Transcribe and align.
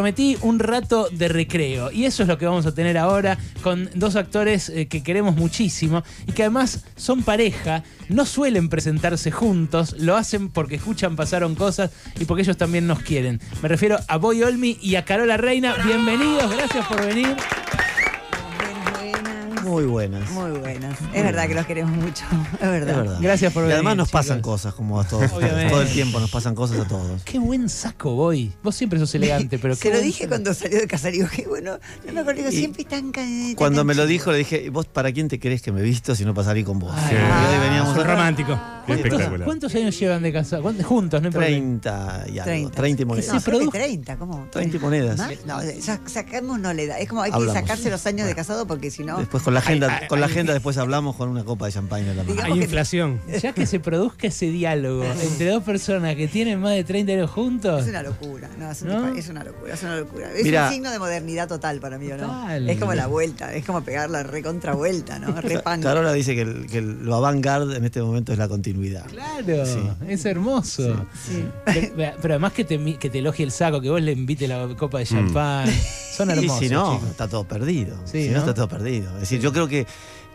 Prometí 0.00 0.38
un 0.40 0.58
rato 0.60 1.10
de 1.12 1.28
recreo 1.28 1.92
y 1.92 2.06
eso 2.06 2.22
es 2.22 2.28
lo 2.30 2.38
que 2.38 2.46
vamos 2.46 2.64
a 2.64 2.72
tener 2.72 2.96
ahora 2.96 3.36
con 3.62 3.90
dos 3.94 4.16
actores 4.16 4.70
eh, 4.70 4.88
que 4.88 5.02
queremos 5.02 5.36
muchísimo 5.36 6.02
y 6.26 6.32
que 6.32 6.44
además 6.44 6.86
son 6.96 7.22
pareja, 7.22 7.84
no 8.08 8.24
suelen 8.24 8.70
presentarse 8.70 9.30
juntos, 9.30 9.94
lo 9.98 10.16
hacen 10.16 10.48
porque 10.48 10.76
escuchan 10.76 11.16
pasaron 11.16 11.54
cosas 11.54 11.90
y 12.18 12.24
porque 12.24 12.44
ellos 12.44 12.56
también 12.56 12.86
nos 12.86 13.00
quieren. 13.00 13.42
Me 13.60 13.68
refiero 13.68 13.98
a 14.08 14.16
Boy 14.16 14.42
Olmi 14.42 14.78
y 14.80 14.94
a 14.94 15.04
Carola 15.04 15.36
Reina. 15.36 15.74
Bienvenidos, 15.84 16.50
gracias 16.50 16.86
por 16.86 17.04
venir. 17.04 17.36
Muy 19.70 19.84
buenas. 19.84 20.28
Muy 20.30 20.50
buenas. 20.58 20.98
Es 21.14 21.22
verdad 21.22 21.46
que 21.48 21.54
los 21.54 21.66
queremos 21.66 21.96
mucho. 21.96 22.24
Es 22.54 22.60
verdad. 22.60 22.90
Es 22.90 22.96
verdad. 22.96 23.18
Gracias 23.20 23.52
por 23.52 23.62
Y 23.62 23.66
venir. 23.66 23.74
además 23.76 23.96
nos 23.96 24.08
chicos. 24.08 24.20
pasan 24.20 24.40
cosas 24.42 24.74
como 24.74 25.00
a 25.00 25.04
todos. 25.06 25.30
Obviamente. 25.32 25.70
Todo 25.70 25.82
el 25.82 25.92
tiempo 25.92 26.18
nos 26.20 26.30
pasan 26.30 26.54
cosas 26.54 26.80
a 26.80 26.88
todos. 26.88 27.22
Qué 27.24 27.38
buen 27.38 27.68
saco, 27.68 28.14
Boy. 28.14 28.52
Vos 28.62 28.74
siempre 28.74 28.98
sos 28.98 29.14
elegante, 29.14 29.58
pero 29.58 29.74
qué 29.74 29.80
Se 29.80 29.88
lo 29.88 29.94
buen 29.96 30.04
dije 30.06 30.18
saco. 30.24 30.28
cuando 30.30 30.54
salió 30.54 30.80
de 30.80 30.86
casarío. 30.86 31.28
Que 31.28 31.46
bueno, 31.46 31.78
no 32.06 32.12
me 32.12 32.20
acuerdo, 32.20 32.48
Y 32.48 32.52
siempre 32.52 32.84
tan 32.84 33.12
tan- 33.12 33.54
Cuando 33.54 33.80
tan 33.80 33.86
me 33.86 33.94
lo 33.94 34.02
chico. 34.02 34.08
dijo, 34.12 34.32
le 34.32 34.38
dije, 34.38 34.70
¿vos 34.70 34.86
para 34.86 35.12
quién 35.12 35.28
te 35.28 35.38
crees 35.38 35.62
que 35.62 35.70
me 35.72 35.80
he 35.80 35.84
visto 35.84 36.14
si 36.14 36.24
no 36.24 36.34
salir 36.42 36.64
con 36.64 36.78
vos? 36.78 36.92
Ay. 36.96 37.14
y 37.16 37.54
hoy 37.54 37.60
veníamos 37.60 37.96
romántico. 38.06 38.58
Qué 38.86 38.94
¿Cuántos, 38.96 39.06
espectacular. 39.12 39.44
cuántos 39.46 39.74
años 39.76 40.00
llevan 40.00 40.22
de 40.22 40.32
casado? 40.32 40.62
¿Cuántos? 40.62 40.84
Juntos, 40.86 41.20
no 41.22 41.28
importa. 41.28 41.46
30 41.46 42.24
y 42.28 42.38
algo. 42.38 42.44
30. 42.44 42.76
30 42.76 43.02
y 43.02 43.04
monedas. 43.04 43.34
No, 43.34 43.40
produjo- 43.40 43.70
30, 43.70 44.16
¿cómo? 44.16 44.48
30 44.50 44.78
monedas. 44.80 45.18
¿Más? 45.18 45.30
No, 45.46 45.60
sa- 45.80 46.00
saquémonos 46.06 46.74
la 46.74 46.82
edad. 46.82 46.96
Es 47.00 47.08
como 47.08 47.22
hay 47.22 47.30
que 47.30 47.36
Hablamos. 47.36 47.54
sacarse 47.60 47.88
los 47.90 48.04
años 48.06 48.26
de 48.26 48.34
casado 48.34 48.66
porque 48.66 48.90
si 48.90 49.04
no. 49.04 49.18
Después 49.18 49.42
con 49.44 49.54
la 49.54 49.59
agenda, 49.60 50.06
con 50.08 50.20
la 50.20 50.26
agenda 50.26 50.52
después 50.52 50.76
hablamos 50.76 51.16
con 51.16 51.28
una 51.28 51.44
copa 51.44 51.68
de 51.68 51.80
mano. 51.80 52.24
Digamos 52.24 52.44
Hay 52.44 52.62
inflación. 52.62 53.20
Ya 53.40 53.52
que 53.52 53.66
se 53.66 53.80
produzca 53.80 54.26
ese 54.26 54.46
diálogo 54.50 55.04
entre 55.04 55.48
dos 55.50 55.62
personas 55.62 56.16
que 56.16 56.28
tienen 56.28 56.60
más 56.60 56.72
de 56.72 56.84
30 56.84 57.12
años 57.12 57.30
juntos. 57.30 57.82
Es 57.82 57.88
una 57.88 58.02
locura, 58.02 58.48
no, 58.58 58.70
es, 58.70 58.82
un 58.82 58.88
¿No? 58.88 59.06
dispa- 59.08 59.18
es 59.18 59.28
una 59.28 59.44
locura, 59.44 59.74
es 59.74 59.82
una 59.82 59.96
locura. 59.96 60.30
Es 60.34 60.44
Mirá. 60.44 60.66
un 60.66 60.72
signo 60.74 60.90
de 60.90 60.98
modernidad 60.98 61.48
total 61.48 61.80
para 61.80 61.96
mí, 61.98 62.10
¿o 62.12 62.16
no? 62.16 62.26
Total. 62.26 62.68
Es 62.68 62.78
como 62.78 62.94
la 62.94 63.06
vuelta, 63.06 63.54
es 63.54 63.64
como 63.64 63.82
pegar 63.82 64.10
la 64.10 64.22
recontravuelta, 64.22 65.18
¿no? 65.18 65.40
Re 65.40 65.58
punk. 65.60 65.82
Carola 65.82 66.12
dice 66.12 66.34
que, 66.34 66.42
el- 66.42 66.66
que 66.66 66.78
el- 66.78 67.04
lo 67.04 67.14
avant-garde 67.16 67.76
en 67.76 67.84
este 67.84 68.02
momento 68.02 68.32
es 68.32 68.38
la 68.38 68.48
continuidad. 68.48 69.06
Claro, 69.06 69.66
Sí. 69.66 69.80
es 70.08 70.24
hermoso. 70.24 71.06
Sí. 71.26 71.44
Pero, 71.64 72.14
pero 72.20 72.34
además 72.34 72.52
que 72.52 72.64
te, 72.64 72.78
que 72.98 73.10
te 73.10 73.18
elogie 73.18 73.44
el 73.44 73.50
saco, 73.52 73.80
que 73.80 73.90
vos 73.90 74.00
le 74.02 74.12
invite 74.12 74.48
la 74.48 74.68
copa 74.76 74.98
de 74.98 75.06
champán. 75.06 75.68
Son 76.48 76.58
si 76.58 76.68
no, 76.68 76.94
chicos. 76.94 77.10
está 77.10 77.28
todo 77.28 77.44
perdido. 77.44 77.96
Sí, 78.04 78.22
si 78.24 78.28
no, 78.28 78.34
¿no? 78.34 78.38
está 78.40 78.54
todo 78.54 78.68
perdido. 78.68 79.12
Es 79.14 79.20
decir, 79.20 79.40
yo 79.40 79.52
creo 79.52 79.68
que 79.68 79.86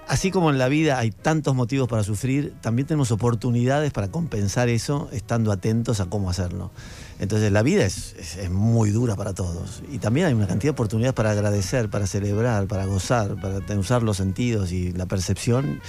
así 0.08 0.30
como 0.32 0.50
en 0.52 0.58
la 0.58 0.68
vida 0.68 1.00
hay 1.00 1.12
tantos 1.12 1.56
motivos 1.56 1.88
para 1.88 2.04
sufrir, 2.04 2.54
también 2.62 2.88
tenemos 2.88 3.12
oportunidades 3.12 3.92
para 3.92 4.10
compensar 4.10 4.70
eso 4.70 5.10
estando 5.12 5.52
atentos 5.52 6.00
a 6.00 6.06
cómo 6.06 6.30
hacerlo. 6.30 6.72
Entonces 7.20 7.52
la 7.52 7.64
vida 7.64 7.86
es, 7.86 8.14
es- 8.20 8.36
es 8.38 8.52
muy 8.52 8.92
dura 8.92 9.16
para 9.16 9.34
todos. 9.34 9.82
Y 9.92 10.00
también 10.00 10.28
hay 10.28 10.34
una 10.34 10.48
cantidad 10.48 10.72
de 10.72 10.76
oportunidades 10.76 11.14
para 11.14 11.32
agradecer, 11.32 11.90
para 11.90 12.08
celebrar, 12.08 12.68
para 12.68 12.86
gozar, 12.86 13.36
para 13.42 13.80
usar 13.80 14.04
los 14.04 14.18
sentidos 14.18 14.72
y 14.72 14.92
la 14.92 15.06
percepción. 15.06 15.80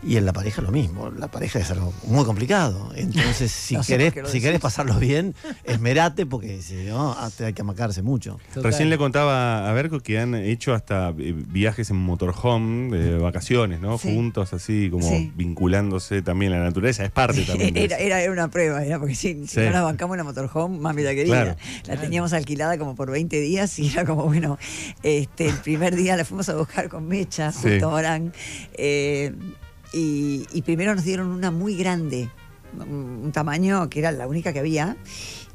Y 0.00 0.16
en 0.16 0.26
la 0.26 0.32
pareja 0.32 0.62
lo 0.62 0.70
mismo. 0.70 1.10
La 1.10 1.26
pareja 1.28 1.58
es 1.58 1.70
algo 1.72 1.92
muy 2.06 2.24
complicado. 2.24 2.92
Entonces, 2.94 3.50
si, 3.52 3.74
No 3.74 3.82
querés, 3.82 4.14
si 4.30 4.40
querés 4.40 4.60
pasarlo 4.60 4.94
bien, 4.98 5.34
esmerate 5.64 6.24
porque 6.24 6.62
si 6.62 6.74
no, 6.86 7.12
ah, 7.18 7.28
te 7.36 7.46
hay 7.46 7.52
que 7.52 7.62
amacarse 7.62 8.02
mucho. 8.02 8.38
Total. 8.54 8.62
Recién 8.70 8.90
le 8.90 8.98
contaba 8.98 9.68
a 9.68 9.72
Berco 9.72 9.98
que 10.00 10.20
han 10.20 10.36
hecho 10.36 10.72
hasta 10.72 11.08
eh, 11.18 11.34
viajes 11.36 11.90
en 11.90 11.96
motorhome, 11.96 12.96
de 12.96 13.18
vacaciones, 13.18 13.80
¿no? 13.80 13.98
Sí. 13.98 14.14
Juntos, 14.14 14.52
así 14.52 14.88
como 14.90 15.08
Sí. 15.08 15.32
vinculándose 15.34 16.22
también 16.22 16.52
a 16.52 16.58
la 16.58 16.64
naturaleza. 16.66 17.04
Es 17.04 17.10
parte 17.10 17.42
también 17.46 17.74
de 17.74 17.82
Era, 17.84 17.98
era, 17.98 18.20
era 18.22 18.32
una 18.32 18.48
prueba, 18.48 18.84
era 18.84 18.98
porque 19.00 19.16
si, 19.16 19.34
si 19.46 19.48
Sí. 19.48 19.60
no 19.60 19.70
la 19.70 19.82
bancamos 19.82 20.14
en 20.14 20.18
la 20.18 20.24
motorhome, 20.24 20.78
mami 20.78 21.02
la 21.02 21.10
quería. 21.14 21.34
Claro. 21.34 21.56
La 21.86 21.96
teníamos 22.00 22.32
alquilada 22.32 22.78
como 22.78 22.94
por 22.94 23.10
20 23.10 23.40
días 23.40 23.76
y 23.80 23.88
era 23.90 24.04
como, 24.04 24.24
bueno, 24.24 24.58
este, 25.02 25.48
el 25.48 25.56
primer 25.56 25.96
día 25.96 26.16
la 26.16 26.24
fuimos 26.24 26.48
a 26.48 26.54
buscar 26.54 26.88
con 26.88 27.08
Mecha, 27.08 27.50
Sí. 27.50 27.68
justo 27.70 27.88
a 27.88 27.90
Morán. 27.90 28.32
eh, 28.74 29.32
y, 29.92 30.46
y 30.52 30.62
primero 30.62 30.94
nos 30.94 31.04
dieron 31.04 31.28
una 31.28 31.50
muy 31.50 31.76
grande, 31.76 32.30
un, 32.78 33.30
tamaño 33.32 33.88
que 33.88 34.00
era 34.00 34.12
la 34.12 34.26
única 34.26 34.52
que 34.52 34.58
había. 34.58 34.96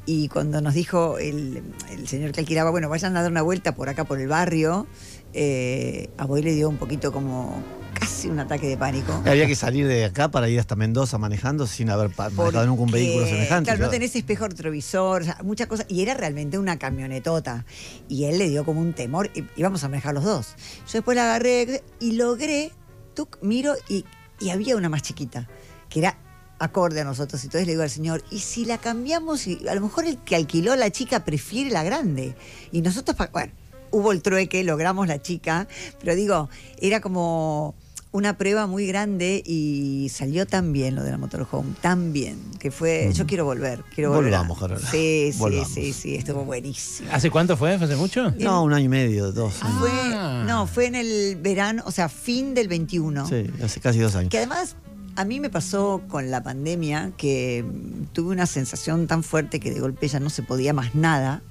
Y 0.06 0.28
cuando 0.28 0.60
nos 0.60 0.74
dijo 0.74 1.18
el, 1.18 1.64
el 1.90 2.08
señor 2.08 2.34
que 2.34 2.42
alquilaba, 2.42 2.72
bueno, 2.72 2.90
vayan 2.90 3.16
a 3.16 3.22
dar 3.22 3.32
una 3.32 3.42
vuelta 3.42 3.74
por 3.74 3.88
acá, 3.88 4.04
por 4.04 4.20
el 4.20 4.28
barrio, 4.28 4.86
eh, 5.34 6.10
a 6.18 6.26
Boy 6.26 6.44
le 6.44 6.54
dio 6.54 6.70
un 6.70 6.78
poquito 6.78 7.12
como 7.12 7.64
casi 7.94 8.28
un 8.28 8.40
ataque 8.40 8.68
de 8.68 8.78
pánico. 8.78 9.22
Había 9.26 9.48
que 9.48 9.56
salir 9.56 9.88
de 9.88 10.06
acá 10.06 10.30
para 10.30 10.48
ir 10.50 10.60
hasta 10.60 10.76
Mendoza 10.76 11.18
manejando 11.18 11.66
sin 11.66 11.90
haber 11.90 12.12
manejado 12.18 12.66
nunca 12.66 12.84
un 12.84 12.92
vehículo 12.92 13.26
semejante. 13.26 13.70
Claro, 13.70 13.86
no 13.86 13.90
tenés 13.90 14.16
espejo 14.16 14.48
retrovisor, 14.48 15.22
o 15.22 15.26
sea, 15.26 15.38
muchas 15.44 15.68
cosas. 15.68 15.86
Y 15.90 16.02
era 16.02 16.14
realmente 16.14 16.58
una 16.58 16.78
camionetota. 16.78 17.66
Y 18.08 18.26
él 18.26 18.38
le 18.38 18.50
dio 18.50 18.64
como 18.64 18.82
un 18.82 18.94
temor. 18.94 19.32
Íbamos 19.56 19.84
a 19.84 19.90
manejar 19.90 20.14
los 20.14 20.24
dos. 20.24 20.56
Yo 20.86 20.94
después 20.94 21.16
la 21.16 21.24
agarré 21.24 21.84
y 22.00 22.14
logré, 22.14 22.72
tú 23.16 23.28
miro 23.42 23.74
y, 23.90 24.06
y 24.44 24.50
había 24.50 24.76
una 24.76 24.90
más 24.90 25.02
chiquita, 25.02 25.48
que 25.88 26.00
era 26.00 26.18
acorde 26.60 27.02
a 27.02 27.04
nosotros. 27.06 27.44
Entonces 27.44 27.66
le 27.66 27.74
digo 27.74 27.84
al 27.84 27.90
señor, 27.90 28.24
¿y 28.30 28.40
si 28.40 28.66
la 28.66 28.78
cambiamos? 28.78 29.48
Y 29.48 29.68
a 29.68 29.76
lo 29.76 29.82
mejor 29.82 30.06
el 30.06 30.18
que 30.18 30.36
alquiló 30.36 30.76
la 30.76 30.92
chica 30.92 31.24
prefiere 31.24 31.72
la 31.72 31.84
grande. 31.84 32.36
Y 32.72 32.82
nosotros, 32.82 33.18
bueno, 33.32 33.54
hubo 33.92 34.12
el 34.12 34.22
trueque, 34.22 34.64
logramos 34.64 35.08
la 35.08 35.22
chica, 35.22 35.68
pero 36.00 36.16
digo, 36.16 36.50
era 36.78 37.00
como 37.00 37.76
una 38.14 38.38
prueba 38.38 38.68
muy 38.68 38.86
grande 38.88 39.42
y 39.46 40.08
salió 40.14 40.46
tan 40.46 40.72
bien 40.72 40.94
lo 40.96 41.04
de 41.04 41.12
la 41.12 41.18
motorhome, 41.18 41.74
tan 41.82 42.14
bien, 42.14 42.38
que 42.60 42.70
fue, 42.72 43.12
yo 43.14 43.26
quiero 43.26 43.44
volver, 43.44 43.84
quiero 43.94 44.12
volver. 44.12 44.32
Volvamos, 44.32 44.60
Carola. 44.60 44.88
Sí, 44.90 45.32
sí, 45.34 45.40
Volvamos. 45.40 45.68
sí, 45.68 45.92
sí, 45.94 46.16
estuvo 46.16 46.46
buenísimo. 46.46 47.10
¿Hace 47.12 47.30
cuánto 47.32 47.58
fue? 47.58 47.76
¿Fue 47.78 47.88
hace 47.88 47.96
mucho? 47.96 48.32
No, 48.40 48.64
un 48.64 48.72
año 48.72 48.86
y 48.86 48.90
medio, 48.90 49.32
dos. 49.32 49.62
años. 49.64 49.80
Fue, 49.80 49.90
Ah. 50.16 50.44
no, 50.48 50.68
fue 50.68 50.86
en 50.86 50.96
el 50.96 51.38
verano, 51.42 51.82
o 51.88 51.92
sea, 51.92 52.08
fin 52.08 52.54
del 52.54 52.68
21. 52.68 53.28
Sí, 53.28 53.48
hace 53.64 53.80
casi 53.80 53.98
dos 54.00 54.16
años. 54.16 54.30
Que 54.30 54.38
además 54.38 54.76
a 55.16 55.26
mí 55.26 55.40
me 55.40 55.50
pasó 55.50 56.02
con 56.08 56.30
la 56.30 56.44
pandemia 56.44 57.12
que 57.18 57.66
tuve 58.14 58.32
una 58.32 58.46
sensación 58.46 59.08
tan 59.08 59.24
fuerte 59.24 59.60
que 59.60 59.72
de 59.72 59.80
golpe 59.80 60.08
ya 60.08 60.20
no 60.20 60.30
se 60.30 60.44
podía 60.44 60.72
más 60.74 60.94
nada, 60.96 61.42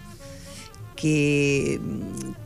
que, 0.96 1.80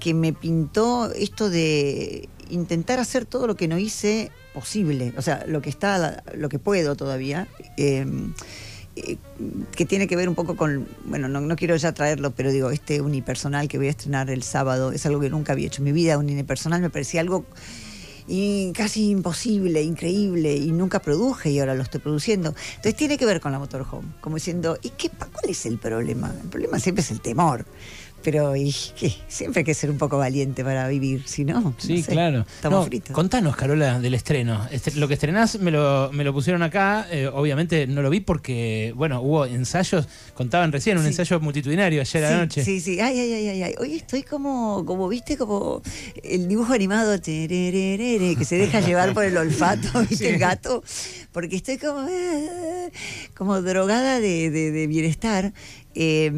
que 0.00 0.14
me 0.14 0.32
pintó 0.32 1.12
esto 1.12 1.50
de 1.50 2.28
intentar 2.50 2.98
hacer 2.98 3.24
todo 3.24 3.46
lo 3.46 3.54
que 3.56 3.68
no 3.68 3.78
hice 3.78 4.30
posible, 4.54 5.12
o 5.16 5.22
sea, 5.22 5.44
lo 5.46 5.60
que 5.62 5.70
está, 5.70 6.22
lo 6.34 6.48
que 6.48 6.58
puedo 6.58 6.96
todavía. 6.96 7.48
eh, 7.76 8.06
eh, 8.96 9.18
que 9.72 9.84
tiene 9.84 10.06
que 10.06 10.16
ver 10.16 10.26
un 10.26 10.34
poco 10.34 10.56
con, 10.56 10.88
bueno, 11.04 11.28
no, 11.28 11.42
no 11.42 11.54
quiero 11.54 11.76
ya 11.76 11.92
traerlo, 11.92 12.30
pero 12.30 12.50
digo, 12.50 12.70
este 12.70 13.02
unipersonal 13.02 13.68
que 13.68 13.76
voy 13.76 13.88
a 13.88 13.90
estrenar 13.90 14.30
el 14.30 14.42
sábado 14.42 14.90
es 14.90 15.04
algo 15.04 15.20
que 15.20 15.28
nunca 15.28 15.52
había 15.52 15.66
hecho 15.66 15.82
en 15.82 15.84
mi 15.84 15.92
vida, 15.92 16.16
un 16.16 16.24
unipersonal 16.24 16.80
me 16.80 16.88
parecía 16.88 17.20
algo 17.20 17.44
y 18.26 18.72
casi 18.72 19.10
imposible, 19.10 19.82
increíble, 19.82 20.56
y 20.56 20.72
nunca 20.72 21.00
produje 21.00 21.50
y 21.50 21.60
ahora 21.60 21.74
lo 21.74 21.82
estoy 21.82 22.00
produciendo. 22.00 22.54
Entonces 22.70 22.96
tiene 22.96 23.18
que 23.18 23.26
ver 23.26 23.40
con 23.40 23.52
la 23.52 23.58
motorhome, 23.58 24.08
como 24.22 24.36
diciendo, 24.36 24.78
¿y 24.82 24.90
qué, 24.90 25.10
cuál 25.10 25.50
es 25.50 25.66
el 25.66 25.78
problema? 25.78 26.34
El 26.42 26.48
problema 26.48 26.80
siempre 26.80 27.02
es 27.02 27.10
el 27.10 27.20
temor. 27.20 27.66
Pero 28.26 28.54
siempre 29.28 29.60
hay 29.60 29.64
que 29.64 29.72
ser 29.72 29.88
un 29.88 29.98
poco 29.98 30.18
valiente 30.18 30.64
para 30.64 30.88
vivir, 30.88 31.22
si 31.28 31.44
no, 31.44 31.60
no 31.60 31.74
Sí, 31.78 32.02
sé, 32.02 32.10
claro. 32.10 32.40
Estamos 32.40 32.80
No, 32.80 32.84
fritos. 32.86 33.14
Contanos, 33.14 33.54
Carola, 33.54 34.00
del 34.00 34.14
estreno. 34.14 34.66
Este- 34.72 34.90
lo 34.96 35.06
que 35.06 35.14
estrenás 35.14 35.60
me 35.60 35.70
lo, 35.70 36.10
me 36.12 36.24
lo 36.24 36.32
pusieron 36.32 36.64
acá. 36.64 37.06
eh, 37.12 37.28
obviamente 37.32 37.86
no 37.86 38.02
lo 38.02 38.10
vi 38.10 38.18
porque, 38.18 38.92
bueno, 38.96 39.20
hubo 39.22 39.46
ensayos, 39.46 40.08
contaban 40.34 40.72
recién, 40.72 40.96
un 40.98 41.04
Sí. 41.04 41.10
ensayo 41.10 41.38
multitudinario 41.38 42.00
ayer 42.00 42.24
a 42.24 42.30
la 42.30 42.34
Sí, 42.36 42.40
noche. 42.42 42.64
Sí, 42.64 42.80
sí, 42.80 42.98
ay, 43.00 43.20
ay, 43.20 43.32
ay, 43.32 43.48
ay, 43.48 43.62
ay. 43.62 43.74
Hoy 43.78 43.94
estoy 43.94 44.24
como, 44.24 44.84
como 44.84 45.06
viste, 45.08 45.36
como 45.36 45.80
el 46.24 46.48
dibujo 46.48 46.72
animado 46.72 47.20
que 47.22 48.44
se 48.44 48.56
deja 48.56 48.80
llevar 48.80 49.14
por 49.14 49.22
el 49.24 49.36
olfato, 49.36 49.88
viste, 50.10 50.30
el 50.30 50.38
gato, 50.40 50.82
porque 51.30 51.54
estoy 51.54 51.78
como, 51.78 52.08
eh, 52.08 52.90
como 53.36 53.62
drogada 53.62 54.18
de, 54.18 54.50
de- 54.50 54.72
de 54.72 54.86
bienestar. 54.88 55.52
Eh, 55.98 56.30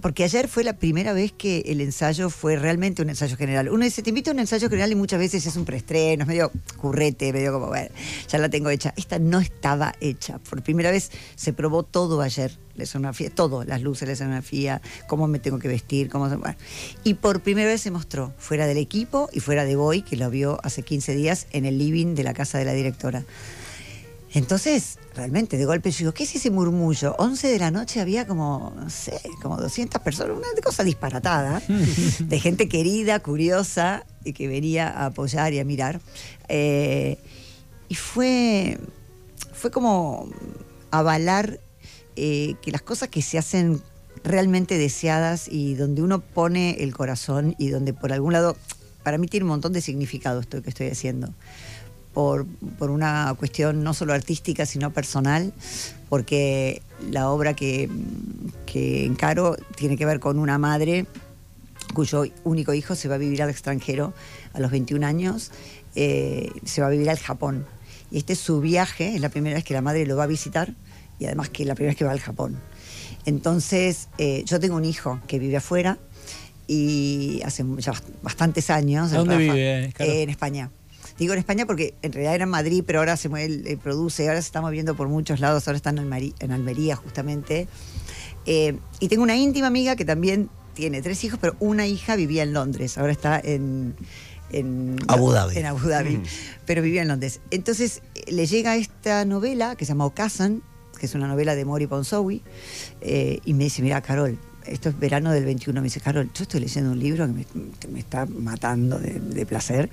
porque 0.00 0.24
ayer 0.24 0.48
fue 0.48 0.64
la 0.64 0.78
primera 0.78 1.12
vez 1.12 1.30
que 1.30 1.60
el 1.66 1.80
ensayo 1.80 2.28
fue 2.28 2.56
realmente 2.56 3.02
un 3.02 3.08
ensayo 3.08 3.36
general. 3.36 3.68
Uno 3.68 3.84
dice, 3.84 4.02
te 4.02 4.10
invito 4.10 4.32
a 4.32 4.34
un 4.34 4.40
ensayo 4.40 4.68
general 4.68 4.90
y 4.90 4.96
muchas 4.96 5.20
veces 5.20 5.46
es 5.46 5.54
un 5.54 5.64
preestreno, 5.64 6.24
es 6.24 6.28
medio 6.28 6.50
currete, 6.76 7.32
medio 7.32 7.52
como, 7.52 7.68
bueno, 7.68 7.88
ya 8.28 8.38
la 8.38 8.48
tengo 8.48 8.68
hecha. 8.68 8.92
Esta 8.96 9.20
no 9.20 9.38
estaba 9.38 9.94
hecha. 10.00 10.40
Por 10.40 10.60
primera 10.62 10.90
vez 10.90 11.12
se 11.36 11.52
probó 11.52 11.84
todo 11.84 12.20
ayer, 12.20 12.58
la 12.74 12.82
escenografía, 12.82 13.30
todo, 13.30 13.62
las 13.62 13.80
luces, 13.80 14.08
la 14.08 14.14
escenografía, 14.14 14.82
cómo 15.06 15.28
me 15.28 15.38
tengo 15.38 15.60
que 15.60 15.68
vestir, 15.68 16.08
cómo... 16.08 16.28
Bueno. 16.28 16.56
Y 17.04 17.14
por 17.14 17.42
primera 17.42 17.68
vez 17.68 17.82
se 17.82 17.92
mostró, 17.92 18.34
fuera 18.38 18.66
del 18.66 18.78
equipo 18.78 19.28
y 19.32 19.38
fuera 19.38 19.64
de 19.64 19.76
Boy, 19.76 20.02
que 20.02 20.16
lo 20.16 20.28
vio 20.30 20.58
hace 20.64 20.82
15 20.82 21.14
días 21.14 21.46
en 21.52 21.64
el 21.64 21.78
living 21.78 22.16
de 22.16 22.24
la 22.24 22.34
casa 22.34 22.58
de 22.58 22.64
la 22.64 22.72
directora. 22.72 23.24
Entonces, 24.36 24.98
realmente, 25.14 25.56
de 25.56 25.64
golpe 25.64 25.90
yo 25.90 25.98
digo, 26.00 26.12
¿qué 26.12 26.24
es 26.24 26.34
ese 26.34 26.50
murmullo? 26.50 27.16
11 27.18 27.48
de 27.48 27.58
la 27.58 27.70
noche 27.70 28.02
había 28.02 28.26
como, 28.26 28.70
no 28.76 28.90
sé, 28.90 29.18
como 29.40 29.56
200 29.56 30.02
personas, 30.02 30.36
una 30.36 30.46
cosa 30.62 30.84
disparatada, 30.84 31.62
de 32.20 32.38
gente 32.38 32.68
querida, 32.68 33.18
curiosa, 33.20 34.04
y 34.24 34.34
que 34.34 34.46
venía 34.46 34.90
a 34.90 35.06
apoyar 35.06 35.54
y 35.54 35.58
a 35.58 35.64
mirar. 35.64 36.02
Eh, 36.50 37.16
y 37.88 37.94
fue, 37.94 38.78
fue 39.54 39.70
como 39.70 40.28
avalar 40.90 41.58
eh, 42.16 42.56
que 42.60 42.72
las 42.72 42.82
cosas 42.82 43.08
que 43.08 43.22
se 43.22 43.38
hacen 43.38 43.80
realmente 44.22 44.76
deseadas 44.76 45.48
y 45.48 45.76
donde 45.76 46.02
uno 46.02 46.20
pone 46.20 46.82
el 46.84 46.94
corazón 46.94 47.54
y 47.58 47.68
donde 47.68 47.94
por 47.94 48.12
algún 48.12 48.34
lado, 48.34 48.54
para 49.02 49.16
mí 49.16 49.28
tiene 49.28 49.44
un 49.44 49.50
montón 49.50 49.72
de 49.72 49.80
significado 49.80 50.40
esto 50.40 50.60
que 50.60 50.68
estoy 50.68 50.88
haciendo. 50.88 51.32
Por, 52.16 52.46
por 52.78 52.88
una 52.90 53.34
cuestión 53.38 53.84
no 53.84 53.92
solo 53.92 54.14
artística, 54.14 54.64
sino 54.64 54.90
personal, 54.90 55.52
porque 56.08 56.80
la 57.10 57.28
obra 57.28 57.52
que, 57.52 57.90
que 58.64 59.04
encaro 59.04 59.54
tiene 59.76 59.98
que 59.98 60.06
ver 60.06 60.18
con 60.18 60.38
una 60.38 60.56
madre 60.56 61.04
cuyo 61.92 62.24
único 62.44 62.72
hijo 62.72 62.94
se 62.94 63.08
va 63.08 63.16
a 63.16 63.18
vivir 63.18 63.42
al 63.42 63.50
extranjero 63.50 64.14
a 64.54 64.60
los 64.60 64.70
21 64.70 65.06
años, 65.06 65.50
eh, 65.94 66.48
se 66.64 66.80
va 66.80 66.86
a 66.86 66.90
vivir 66.90 67.10
al 67.10 67.18
Japón. 67.18 67.66
Y 68.10 68.16
este 68.16 68.32
es 68.32 68.38
su 68.38 68.62
viaje, 68.62 69.14
es 69.16 69.20
la 69.20 69.28
primera 69.28 69.56
vez 69.56 69.64
que 69.64 69.74
la 69.74 69.82
madre 69.82 70.06
lo 70.06 70.16
va 70.16 70.24
a 70.24 70.26
visitar 70.26 70.72
y 71.18 71.26
además 71.26 71.50
que 71.50 71.66
la 71.66 71.74
primera 71.74 71.90
vez 71.90 71.98
que 71.98 72.06
va 72.06 72.12
al 72.12 72.20
Japón. 72.20 72.56
Entonces, 73.26 74.08
eh, 74.16 74.42
yo 74.46 74.58
tengo 74.58 74.76
un 74.76 74.86
hijo 74.86 75.20
que 75.26 75.38
vive 75.38 75.58
afuera 75.58 75.98
y 76.66 77.42
hace 77.44 77.62
ya 77.78 77.92
bast- 77.92 78.02
bastantes 78.22 78.70
años. 78.70 79.12
¿A 79.12 79.16
dónde 79.18 79.34
vive, 79.36 79.84
eh, 80.06 80.22
en 80.22 80.30
España. 80.30 80.70
Digo 81.18 81.32
en 81.32 81.38
España 81.38 81.64
porque 81.66 81.94
en 82.02 82.12
realidad 82.12 82.34
era 82.34 82.44
en 82.44 82.50
Madrid, 82.50 82.84
pero 82.86 82.98
ahora 82.98 83.16
se 83.16 83.28
mueve, 83.28 83.72
eh, 83.72 83.76
produce, 83.76 84.28
ahora 84.28 84.42
se 84.42 84.46
está 84.46 84.60
moviendo 84.60 84.94
por 84.96 85.08
muchos 85.08 85.40
lados, 85.40 85.66
ahora 85.66 85.76
está 85.76 85.90
en, 85.90 86.52
Almería 86.52 86.96
justamente. 86.96 87.68
Eh, 88.44 88.76
y 89.00 89.08
tengo 89.08 89.22
una 89.22 89.36
íntima 89.36 89.66
amiga 89.68 89.96
que 89.96 90.04
también 90.04 90.50
tiene 90.74 91.00
tres 91.02 91.24
hijos, 91.24 91.38
pero 91.40 91.56
una 91.58 91.86
hija 91.86 92.16
vivía 92.16 92.42
en 92.42 92.52
Londres, 92.52 92.98
ahora 92.98 93.12
está 93.12 93.40
en... 93.42 93.96
en 94.52 94.96
Abu 95.08 95.32
Dhabi. 95.32 95.56
En 95.56 95.66
Abu 95.66 95.88
Dhabi, 95.88 96.18
Mm. 96.18 96.22
pero 96.66 96.82
vivía 96.82 97.00
en 97.02 97.08
Londres. 97.08 97.40
Entonces 97.50 98.02
eh, 98.14 98.30
le 98.30 98.46
llega 98.46 98.76
esta 98.76 99.24
novela 99.24 99.74
que 99.74 99.86
se 99.86 99.92
llama 99.92 100.04
Ocasan, 100.04 100.62
que 101.00 101.06
es 101.06 101.14
una 101.14 101.28
novela 101.28 101.54
de 101.54 101.64
Mori 101.64 101.86
Ponsowi, 101.86 102.42
eh, 103.00 103.40
y 103.44 103.54
me 103.54 103.64
dice, 103.64 103.80
mira, 103.82 104.00
Carol, 104.02 104.38
esto 104.66 104.88
es 104.90 104.98
verano 104.98 105.30
del 105.32 105.44
21, 105.44 105.80
me 105.80 105.84
dice, 105.86 106.00
Carol, 106.00 106.30
yo 106.34 106.42
estoy 106.42 106.60
leyendo 106.60 106.90
un 106.90 106.98
libro 106.98 107.26
que 107.26 107.32
me, 107.32 107.44
que 107.78 107.88
me 107.88 108.00
está 108.00 108.26
matando 108.26 108.98
de, 108.98 109.18
de 109.20 109.46
placer. 109.46 109.88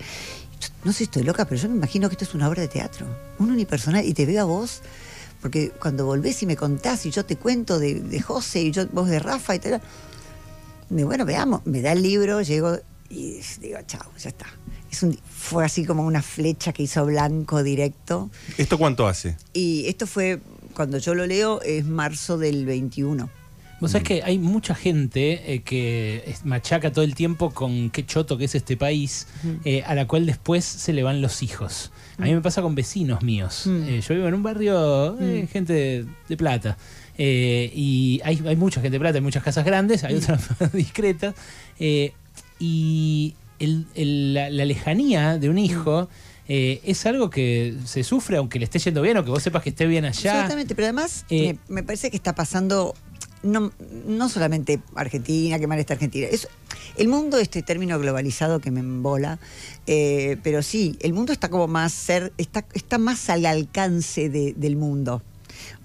No 0.83 0.91
sé 0.91 0.99
si 0.99 1.03
estoy 1.05 1.23
loca, 1.23 1.45
pero 1.45 1.61
yo 1.61 1.69
me 1.69 1.75
imagino 1.75 2.09
que 2.09 2.13
esto 2.13 2.25
es 2.25 2.33
una 2.33 2.47
obra 2.47 2.61
de 2.61 2.67
teatro, 2.67 3.05
un 3.39 3.51
unipersonal, 3.51 4.05
y 4.05 4.13
te 4.13 4.25
veo 4.25 4.41
a 4.41 4.45
vos, 4.45 4.81
porque 5.41 5.71
cuando 5.71 6.05
volvés 6.05 6.41
y 6.43 6.45
me 6.45 6.55
contás 6.55 7.05
y 7.05 7.11
yo 7.11 7.25
te 7.25 7.35
cuento 7.35 7.79
de, 7.79 7.95
de 7.99 8.21
José 8.21 8.61
y 8.61 8.71
yo 8.71 8.87
vos 8.87 9.09
de 9.09 9.19
Rafa 9.19 9.55
y 9.55 9.59
tal, 9.59 9.81
digo, 10.89 11.07
bueno, 11.07 11.25
veamos, 11.25 11.65
me 11.65 11.81
da 11.81 11.91
el 11.91 12.01
libro, 12.01 12.41
llego 12.41 12.77
y 13.09 13.41
digo, 13.59 13.79
chao, 13.85 14.11
ya 14.17 14.29
está. 14.29 14.47
Es 14.91 15.03
un, 15.03 15.17
fue 15.29 15.65
así 15.65 15.85
como 15.85 16.05
una 16.05 16.21
flecha 16.21 16.73
que 16.73 16.83
hizo 16.83 17.05
blanco 17.05 17.63
directo. 17.63 18.29
¿Esto 18.57 18.77
cuánto 18.77 19.07
hace? 19.07 19.37
Y 19.53 19.85
esto 19.87 20.07
fue, 20.07 20.39
cuando 20.73 20.97
yo 20.97 21.13
lo 21.13 21.25
leo, 21.25 21.61
es 21.61 21.85
marzo 21.85 22.37
del 22.37 22.65
21. 22.65 23.29
Vos 23.83 23.91
sabés 23.91 24.07
que 24.07 24.23
hay 24.23 24.39
mucha 24.39 24.73
gente 24.75 25.53
eh, 25.53 25.61
que 25.61 26.33
machaca 26.43 26.91
todo 26.91 27.03
el 27.05 27.13
tiempo 27.15 27.51
con 27.51 27.89
qué 27.91 28.05
choto 28.05 28.37
que 28.37 28.45
es 28.45 28.55
este 28.55 28.77
país, 28.77 29.27
eh, 29.65 29.83
a 29.85 29.93
la 29.93 30.07
cual 30.07 30.25
después 30.25 30.63
se 30.65 30.93
le 30.93 31.03
van 31.03 31.21
los 31.21 31.43
hijos. 31.43 31.91
A 32.17 32.23
mí 32.23 32.33
me 32.33 32.41
pasa 32.41 32.61
con 32.61 32.75
vecinos 32.75 33.21
míos. 33.23 33.63
Mm. 33.67 33.83
Eh, 33.89 34.01
yo 34.01 34.15
vivo 34.15 34.27
en 34.27 34.33
un 34.35 34.43
barrio, 34.43 35.17
eh, 35.19 35.47
gente 35.51 35.73
de, 35.73 36.05
de 36.29 36.37
plata. 36.37 36.77
Y 37.17 38.21
hay, 38.23 38.41
hay 38.47 38.55
mucha 38.55 38.81
gente 38.81 38.95
de 38.95 38.99
plata, 38.99 39.17
hay 39.17 39.23
muchas 39.23 39.43
casas 39.43 39.65
grandes, 39.65 40.03
hay 40.03 40.15
otras 40.15 40.41
discretas. 40.73 41.35
Y 42.59 43.35
el- 43.59 43.85
el- 43.95 44.33
la, 44.33 44.49
la 44.49 44.65
lejanía 44.65 45.37
de 45.37 45.49
un 45.49 45.57
hijo 45.57 46.09
eh, 46.47 46.81
es 46.83 47.05
algo 47.05 47.29
que 47.29 47.75
se 47.85 48.03
sufre 48.03 48.35
aunque 48.37 48.59
le 48.59 48.65
esté 48.65 48.77
yendo 48.79 49.01
bien 49.01 49.15
o 49.17 49.23
que 49.23 49.29
vos 49.29 49.41
sepas 49.41 49.63
que 49.63 49.69
esté 49.69 49.85
bien 49.85 50.03
allá. 50.05 50.33
Absolutamente, 50.33 50.75
pero 50.75 50.87
además 50.87 51.25
Eh, 51.29 51.55
me, 51.69 51.75
me 51.75 51.83
parece 51.83 52.09
que 52.11 52.17
está 52.17 52.35
pasando, 52.35 52.93
no, 53.43 53.71
no 54.07 54.29
solamente 54.29 54.79
Argentina, 54.95 55.59
que 55.59 55.67
mal 55.67 55.79
está 55.79 55.93
Argentina, 55.93 56.27
es 56.29 56.47
el 56.97 57.07
mundo, 57.07 57.37
este 57.37 57.61
término 57.63 57.99
globalizado 57.99 58.59
que 58.59 58.71
me 58.71 58.79
embola, 58.79 59.39
eh, 59.87 60.37
pero 60.43 60.61
sí, 60.63 60.97
el 61.01 61.13
mundo 61.13 61.33
está 61.33 61.49
como 61.49 61.67
más 61.67 61.91
ser, 61.93 62.33
está, 62.37 62.65
está 62.73 62.97
más 62.97 63.29
al 63.29 63.45
alcance 63.45 64.29
de- 64.29 64.53
del 64.55 64.75
mundo. 64.75 65.21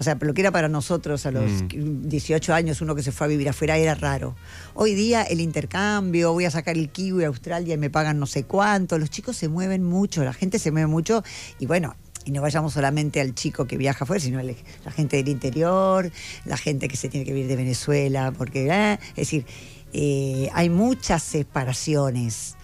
O 0.00 0.02
sea, 0.02 0.16
lo 0.20 0.32
que 0.34 0.40
era 0.40 0.50
para 0.50 0.69
nosotros 0.69 1.25
a 1.26 1.31
los 1.31 1.50
Mm. 1.62 2.08
18 2.08 2.55
años, 2.55 2.81
uno 2.81 2.94
que 2.94 3.02
se 3.02 3.12
fue 3.12 3.26
a 3.26 3.28
vivir 3.28 3.49
afuera 3.49 3.76
era 3.76 3.94
raro. 3.94 4.34
Hoy 4.75 4.94
día 4.94 5.22
el 5.22 5.40
intercambio, 5.40 6.32
voy 6.32 6.46
a 6.46 6.50
sacar 6.50 6.76
el 6.78 6.88
kiwi 6.88 7.25
a 7.25 7.28
Australia 7.28 7.75
y 7.75 7.78
me 7.78 7.90
pagan 7.90 8.19
no 8.19 8.26
sé 8.26 8.44
cuánto, 8.44 8.99
los 8.99 9.11
chicos 9.11 9.37
se 9.37 9.49
mueven 9.49 9.84
mucho, 9.84 10.25
la 10.25 10.32
gente 10.32 10.58
se 10.58 10.70
mueve 10.72 10.87
mucho 10.88 11.22
y 11.58 11.66
bueno, 11.66 11.94
y 12.28 12.30
no 12.30 12.42
vayamos 12.42 12.75
solamente 12.75 13.22
al 13.22 13.34
chico 13.34 13.66
que 13.66 13.78
viaja 13.78 14.04
afuera, 14.04 14.20
sino 14.22 14.38
al- 14.38 14.54
la 14.84 14.90
gente 14.92 15.16
del 15.16 15.28
interior, 15.28 16.10
la 16.44 16.58
gente 16.58 16.86
que 16.88 16.96
se 16.98 17.08
tiene 17.08 17.25
que 17.25 17.32
vivir 17.32 17.48
de 17.48 17.56
Venezuela, 17.56 18.32
porque, 18.36 18.66
eh, 18.69 18.98
es 19.10 19.16
decir, 19.16 19.46
eh, 19.94 20.50
hay 20.52 20.69
muchas 20.69 21.22
separaciones 21.22 22.54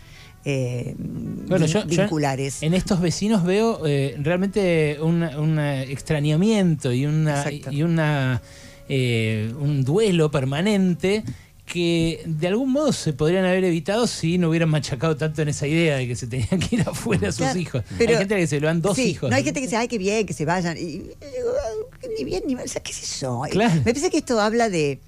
eh, 0.44 0.94
Bueno, 0.98 1.64
yo 1.64 1.86
vinculares. 1.86 2.62
en 2.62 2.74
estos 2.74 3.00
vecinos 3.00 3.44
veo 3.44 3.86
eh, 3.86 4.14
realmente 4.20 4.98
un, 5.00 5.22
un, 5.22 5.58
extrañamiento 5.58 6.92
y 6.92 7.06
una 7.06 7.38
Exacto. 7.44 7.72
y 7.72 7.82
una 7.82 8.42
eh, 8.90 9.50
un 9.58 9.82
duelo 9.82 10.30
permanente 10.30 11.24
que 11.66 12.22
de 12.26 12.48
algún 12.48 12.70
modo 12.72 12.92
se 12.92 13.12
podrían 13.14 13.44
haber 13.46 13.64
evitado 13.64 14.06
si 14.06 14.36
no 14.38 14.50
hubieran 14.50 14.68
machacado 14.68 15.16
tanto 15.16 15.40
en 15.42 15.48
esa 15.48 15.66
idea 15.66 15.96
de 15.96 16.06
que 16.06 16.14
se 16.14 16.26
tenían 16.26 16.60
que 16.60 16.76
ir 16.76 16.82
afuera 16.82 17.32
sus 17.32 17.38
Claro, 17.38 17.58
hijos. 17.58 17.82
pero- 17.98 18.12
hay 18.12 18.18
gente 18.18 18.36
que 18.36 18.46
se 18.46 18.60
lo 18.60 18.66
dan 18.66 18.82
dos 18.82 18.96
Sí, 18.96 19.02
hijos. 19.10 19.30
No 19.30 19.36
hay 19.36 19.44
gente 19.44 19.60
que 19.60 19.66
dice, 19.66 19.76
ay, 19.76 19.88
qué 19.88 19.98
bien, 19.98 20.26
que 20.26 20.34
se 20.34 20.44
vayan. 20.44 20.76
Y, 20.76 20.96
eh, 21.20 22.10
ni 22.18 22.24
bien 22.24 22.42
ni 22.46 22.54
mal, 22.54 22.64
o 22.66 22.68
sea, 22.68 22.82
qué 22.82 22.92
yo. 22.92 23.42
Claro. 23.50 23.74
Me 23.76 23.80
parece 23.80 24.10
que 24.10 24.18
esto 24.18 24.40
habla 24.40 24.68
de 24.68 25.00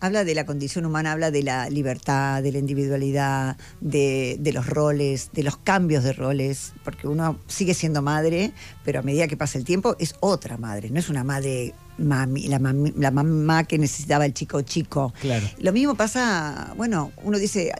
habla 0.00 0.22
de 0.22 0.32
la 0.36 0.46
condición 0.46 0.86
humana, 0.86 1.10
habla 1.10 1.32
de 1.32 1.42
la 1.42 1.68
libertad, 1.70 2.40
de 2.40 2.52
la 2.52 2.58
individualidad, 2.58 3.56
de, 3.80 4.36
de 4.38 4.52
los 4.52 4.66
roles, 4.66 5.30
de 5.32 5.42
los 5.42 5.56
cambios 5.56 6.04
de 6.04 6.12
roles, 6.12 6.72
porque 6.84 7.08
uno 7.08 7.40
sigue 7.48 7.74
siendo 7.74 8.00
madre, 8.00 8.52
pero 8.84 9.00
a 9.00 9.02
medida 9.02 9.26
que 9.26 9.36
pasa 9.36 9.58
el 9.58 9.64
tiempo 9.64 9.96
es 9.98 10.14
otra 10.20 10.56
madre, 10.56 10.90
no 10.90 11.00
es 11.00 11.08
una 11.08 11.24
madre 11.24 11.74
mami, 11.98 12.48
la, 12.48 12.58
mami- 12.58 12.94
la 12.96 13.10
mamá 13.10 13.64
que 13.64 13.78
necesitaba 13.78 14.24
el 14.24 14.32
chico 14.34 14.62
chico. 14.62 15.12
Claro. 15.20 15.46
Lo 15.58 15.72
mismo 15.72 15.94
pasa, 15.94 16.72
bueno, 16.76 17.12
uno 17.22 17.38
dice, 17.38 17.72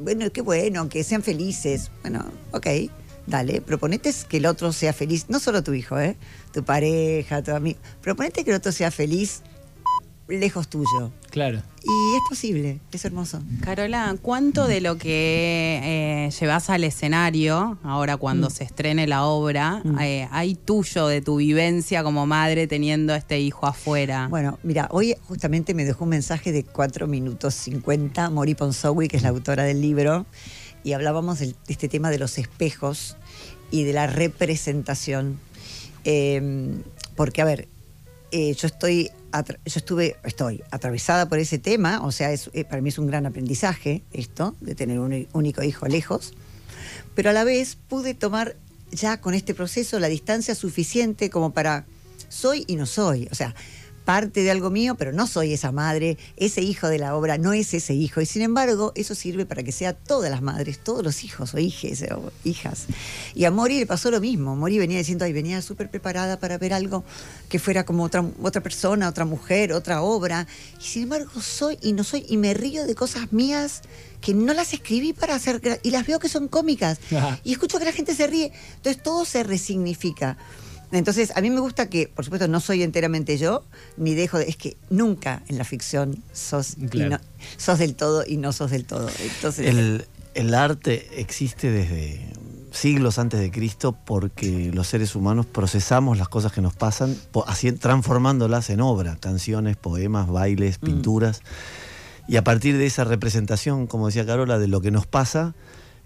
bueno, 0.00 0.30
qué 0.32 0.42
bueno, 0.42 0.88
que 0.88 1.02
sean 1.04 1.22
felices. 1.22 1.90
Bueno, 2.02 2.24
ok, 2.52 2.66
dale, 3.26 3.60
proponete 3.60 4.12
que 4.28 4.36
el 4.36 4.46
otro 4.46 4.72
sea 4.72 4.92
feliz, 4.92 5.26
no 5.28 5.38
solo 5.40 5.62
tu 5.62 5.72
hijo, 5.74 5.98
¿eh? 5.98 6.16
tu 6.52 6.62
pareja, 6.64 7.42
tu 7.42 7.52
amigo. 7.52 7.78
Proponete 8.00 8.44
que 8.44 8.50
el 8.50 8.56
otro 8.56 8.72
sea 8.72 8.90
feliz 8.90 9.42
lejos 10.28 10.68
tuyo. 10.68 11.10
Claro. 11.32 11.62
Y 11.82 12.16
es 12.16 12.22
posible, 12.28 12.78
es 12.92 13.04
hermoso. 13.06 13.42
Carola, 13.62 14.14
¿cuánto 14.20 14.66
de 14.68 14.82
lo 14.82 14.98
que 14.98 15.80
eh, 15.82 16.30
llevas 16.38 16.68
al 16.70 16.84
escenario, 16.84 17.78
ahora 17.82 18.18
cuando 18.18 18.50
se 18.50 18.64
estrene 18.64 19.06
la 19.06 19.24
obra, 19.24 19.80
Mm. 19.82 19.98
eh, 20.00 20.28
hay 20.30 20.54
tuyo 20.54 21.06
de 21.08 21.22
tu 21.22 21.36
vivencia 21.36 22.04
como 22.04 22.26
madre 22.26 22.66
teniendo 22.66 23.14
este 23.14 23.40
hijo 23.40 23.66
afuera? 23.66 24.28
Bueno, 24.28 24.58
mira, 24.62 24.88
hoy 24.90 25.16
justamente 25.26 25.72
me 25.72 25.86
dejó 25.86 26.04
un 26.04 26.10
mensaje 26.10 26.52
de 26.52 26.64
4 26.64 27.06
minutos 27.06 27.54
50, 27.54 28.28
Mori 28.28 28.54
Ponsowi, 28.54 29.08
que 29.08 29.16
es 29.16 29.22
la 29.22 29.30
autora 29.30 29.64
del 29.64 29.80
libro, 29.80 30.26
y 30.84 30.92
hablábamos 30.92 31.38
de 31.38 31.54
este 31.66 31.88
tema 31.88 32.10
de 32.10 32.18
los 32.18 32.36
espejos 32.36 33.16
y 33.70 33.84
de 33.84 33.94
la 33.94 34.06
representación. 34.06 35.38
Eh, 36.04 36.74
porque, 37.16 37.40
a 37.40 37.46
ver, 37.46 37.68
eh, 38.32 38.54
yo 38.54 38.66
estoy, 38.66 39.10
yo 39.40 39.54
estuve, 39.64 40.16
estoy 40.24 40.62
atravesada 40.70 41.28
por 41.28 41.38
ese 41.38 41.58
tema, 41.58 42.02
o 42.04 42.12
sea, 42.12 42.32
es, 42.32 42.50
eh, 42.52 42.64
para 42.64 42.82
mí 42.82 42.90
es 42.90 42.98
un 42.98 43.06
gran 43.06 43.26
aprendizaje 43.26 44.02
esto, 44.12 44.54
de 44.60 44.74
tener 44.74 44.98
un 44.98 45.26
único 45.32 45.62
hijo 45.62 45.86
lejos, 45.86 46.34
pero 47.14 47.30
a 47.30 47.32
la 47.32 47.44
vez 47.44 47.76
pude 47.88 48.14
tomar 48.14 48.56
ya 48.90 49.20
con 49.20 49.34
este 49.34 49.54
proceso 49.54 49.98
la 49.98 50.08
distancia 50.08 50.54
suficiente 50.54 51.30
como 51.30 51.52
para 51.52 51.86
soy 52.28 52.64
y 52.66 52.76
no 52.76 52.86
soy, 52.86 53.28
o 53.30 53.34
sea, 53.34 53.54
parte 54.04 54.42
de 54.42 54.50
algo 54.50 54.70
mío, 54.70 54.94
pero 54.96 55.12
no 55.12 55.26
soy 55.26 55.52
esa 55.52 55.72
madre, 55.72 56.18
ese 56.36 56.60
hijo 56.60 56.88
de 56.88 56.98
la 56.98 57.16
obra 57.16 57.38
no 57.38 57.52
es 57.52 57.72
ese 57.74 57.94
hijo, 57.94 58.20
y 58.20 58.26
sin 58.26 58.42
embargo 58.42 58.92
eso 58.94 59.14
sirve 59.14 59.46
para 59.46 59.62
que 59.62 59.72
sea 59.72 59.92
todas 59.92 60.30
las 60.30 60.42
madres, 60.42 60.78
todos 60.78 61.04
los 61.04 61.24
hijos 61.24 61.54
o 61.54 61.58
hijes 61.58 62.04
o 62.12 62.32
hijas. 62.44 62.86
Y 63.34 63.44
a 63.44 63.50
Mori 63.50 63.78
le 63.78 63.86
pasó 63.86 64.10
lo 64.10 64.20
mismo, 64.20 64.56
Mori 64.56 64.78
venía 64.78 64.98
diciendo, 64.98 65.24
ay, 65.24 65.32
venía 65.32 65.62
súper 65.62 65.90
preparada 65.90 66.38
para 66.38 66.58
ver 66.58 66.74
algo 66.74 67.04
que 67.48 67.58
fuera 67.58 67.84
como 67.84 68.04
otra, 68.04 68.24
otra 68.42 68.62
persona, 68.62 69.08
otra 69.08 69.24
mujer, 69.24 69.72
otra 69.72 70.02
obra, 70.02 70.46
y 70.80 70.84
sin 70.84 71.04
embargo 71.04 71.40
soy 71.40 71.78
y 71.80 71.92
no 71.92 72.04
soy, 72.04 72.26
y 72.28 72.36
me 72.36 72.54
río 72.54 72.86
de 72.86 72.94
cosas 72.94 73.32
mías 73.32 73.82
que 74.20 74.34
no 74.34 74.54
las 74.54 74.72
escribí 74.72 75.12
para 75.12 75.34
hacer, 75.34 75.80
y 75.82 75.90
las 75.90 76.06
veo 76.06 76.18
que 76.18 76.28
son 76.28 76.48
cómicas, 76.48 76.98
Ajá. 77.16 77.40
y 77.44 77.52
escucho 77.52 77.78
que 77.78 77.84
la 77.84 77.92
gente 77.92 78.14
se 78.14 78.26
ríe, 78.26 78.52
entonces 78.76 79.02
todo 79.02 79.24
se 79.24 79.42
resignifica. 79.42 80.36
Entonces, 80.92 81.32
a 81.36 81.40
mí 81.40 81.50
me 81.50 81.60
gusta 81.60 81.88
que, 81.88 82.06
por 82.08 82.24
supuesto, 82.24 82.48
no 82.48 82.60
soy 82.60 82.82
enteramente 82.82 83.38
yo, 83.38 83.64
ni 83.96 84.14
dejo 84.14 84.38
de. 84.38 84.48
Es 84.48 84.56
que 84.56 84.76
nunca 84.90 85.42
en 85.48 85.58
la 85.58 85.64
ficción 85.64 86.22
sos, 86.32 86.76
y 86.78 86.86
Claro. 86.86 87.10
no- 87.12 87.20
sos 87.56 87.78
del 87.78 87.94
todo 87.94 88.24
y 88.26 88.36
no 88.36 88.52
sos 88.52 88.70
del 88.70 88.84
todo. 88.84 89.08
Entonces, 89.20 89.66
El, 89.66 90.04
el 90.34 90.54
arte 90.54 91.08
existe 91.20 91.70
desde, 91.70 92.20
siglos 92.72 93.18
antes 93.18 93.38
de 93.40 93.50
Cristo 93.50 93.94
porque 94.06 94.70
los 94.72 94.86
seres 94.86 95.14
humanos 95.14 95.44
procesamos 95.46 96.16
las 96.18 96.28
cosas 96.28 96.52
que 96.52 96.60
nos 96.62 96.74
pasan, 96.74 97.16
transformándolas 97.80 98.70
en 98.70 98.80
obra, 98.80 99.16
canciones, 99.20 99.76
poemas, 99.76 100.28
bailes, 100.28 100.78
pinturas. 100.78 101.40
Y 102.28 102.36
a 102.36 102.44
partir 102.44 102.78
de 102.78 102.86
esa 102.86 103.04
representación, 103.04 103.86
como 103.86 104.06
decía 104.06 104.24
Carola, 104.24 104.58
de 104.58 104.68
lo 104.68 104.80
que 104.80 104.90
nos 104.90 105.06
pasa, 105.06 105.54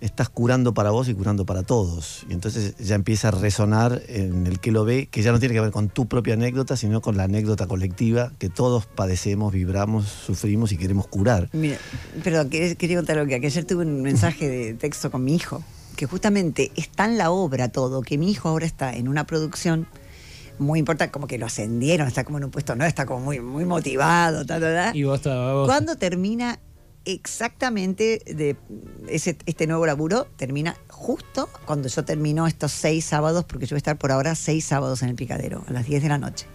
estás 0.00 0.28
curando 0.28 0.74
para 0.74 0.90
vos 0.90 1.08
y 1.08 1.14
curando 1.14 1.46
para 1.46 1.62
todos. 1.62 2.26
Y 2.28 2.32
entonces 2.34 2.76
ya 2.78 2.94
empieza 2.94 3.28
a 3.28 3.30
resonar 3.30 4.02
en 4.08 4.46
el 4.46 4.60
que 4.60 4.70
lo 4.70 4.84
ve, 4.84 5.06
que 5.10 5.22
ya 5.22 5.32
no 5.32 5.38
tiene 5.40 5.54
que 5.54 5.60
ver 5.60 5.70
con 5.70 5.88
tu 5.88 6.06
propia 6.06 6.34
anécdota, 6.34 6.76
sino 6.76 7.00
con 7.00 7.16
la 7.16 7.24
anécdota 7.24 7.66
colectiva 7.66 8.32
que 8.38 8.48
todos 8.50 8.86
padecemos, 8.86 9.52
vibramos, 9.52 10.06
sufrimos 10.06 10.72
y 10.72 10.76
queremos 10.76 11.06
curar. 11.06 11.48
Mira, 11.52 11.78
pero 12.22 12.48
quería, 12.50 12.74
quería 12.74 12.96
contar 12.98 13.18
algo, 13.18 13.28
que 13.28 13.46
ayer 13.46 13.64
tuve 13.64 13.84
un 13.84 14.02
mensaje 14.02 14.48
de 14.48 14.74
texto 14.74 15.10
con 15.10 15.24
mi 15.24 15.34
hijo, 15.34 15.62
que 15.96 16.04
justamente 16.06 16.72
está 16.76 17.06
en 17.06 17.16
la 17.16 17.30
obra 17.30 17.68
todo, 17.70 18.02
que 18.02 18.18
mi 18.18 18.30
hijo 18.30 18.50
ahora 18.50 18.66
está 18.66 18.94
en 18.94 19.08
una 19.08 19.24
producción 19.24 19.86
muy 20.58 20.78
importante, 20.78 21.12
como 21.12 21.26
que 21.26 21.36
lo 21.38 21.46
ascendieron, 21.46 22.06
está 22.08 22.24
como 22.24 22.38
en 22.38 22.44
un 22.44 22.50
puesto, 22.50 22.74
no, 22.76 22.84
está 22.84 23.04
como 23.06 23.20
muy, 23.20 23.40
muy 23.40 23.64
motivado, 23.66 24.44
ta, 24.46 24.58
ta, 24.60 24.74
ta. 24.90 24.96
Y 24.96 25.04
vos, 25.04 25.22
vos- 25.22 25.66
¿Cuándo 25.66 25.96
termina 25.96 26.58
exactamente 27.06 28.20
de 28.26 28.56
ese, 29.08 29.36
este 29.46 29.66
nuevo 29.66 29.86
laburo? 29.86 30.26
Termina 30.36 30.76
justo 30.88 31.48
cuando 31.64 31.88
yo 31.88 32.04
termino 32.04 32.46
estos 32.46 32.72
seis 32.72 33.04
sábados, 33.04 33.44
porque 33.44 33.66
yo 33.66 33.70
voy 33.75 33.78
a 33.78 33.78
estar 33.78 33.96
por 33.98 34.12
ahora 34.12 34.34
seis 34.34 34.64
sábados 34.64 35.02
en 35.02 35.08
el 35.10 35.14
picadero, 35.14 35.64
a 35.68 35.72
las 35.72 35.86
10 35.86 36.02
de 36.02 36.08
la 36.08 36.18
noche. 36.18 36.46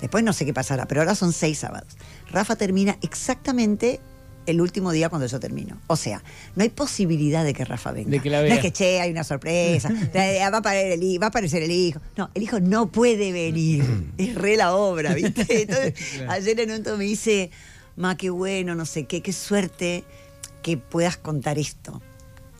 Después 0.00 0.22
no 0.24 0.32
sé 0.32 0.46
qué 0.46 0.54
pasará, 0.54 0.86
pero 0.86 1.00
ahora 1.00 1.14
son 1.14 1.32
seis 1.32 1.58
sábados. 1.58 1.96
Rafa 2.30 2.56
termina 2.56 2.96
exactamente 3.02 4.00
el 4.46 4.62
último 4.62 4.92
día 4.92 5.10
cuando 5.10 5.26
yo 5.26 5.38
termino. 5.40 5.78
O 5.88 5.96
sea, 5.96 6.22
no 6.56 6.62
hay 6.62 6.70
posibilidad 6.70 7.44
de 7.44 7.52
que 7.52 7.64
Rafa 7.66 7.92
venga. 7.92 8.08
De 8.10 8.20
que 8.20 8.30
la 8.30 8.40
no 8.40 8.46
es 8.46 8.60
que, 8.60 8.72
che, 8.72 9.00
hay 9.00 9.10
una 9.10 9.24
sorpresa, 9.24 9.90
eh, 10.14 10.38
va, 10.40 10.56
a 10.56 10.60
aparecer 10.60 10.92
el, 10.92 11.02
hi- 11.02 11.18
va 11.18 11.26
a 11.26 11.28
aparecer 11.28 11.62
el 11.62 11.70
hijo. 11.70 12.00
No, 12.16 12.30
el 12.34 12.42
hijo 12.42 12.58
no 12.58 12.90
puede 12.90 13.32
venir. 13.32 13.84
Es 14.18 14.34
re 14.34 14.56
la 14.56 14.74
obra, 14.74 15.12
¿viste? 15.14 15.44
Entonces, 15.62 15.94
ayer 16.28 16.60
en 16.60 16.70
un 16.70 16.98
me 16.98 17.04
dice, 17.04 17.50
ma, 17.98 18.16
qué 18.16 18.30
bueno, 18.30 18.74
no 18.74 18.86
sé 18.86 19.06
qué, 19.06 19.22
qué 19.22 19.32
suerte 19.32 20.04
que 20.62 20.76
puedas 20.76 21.16
contar 21.16 21.58
esto. 21.58 22.00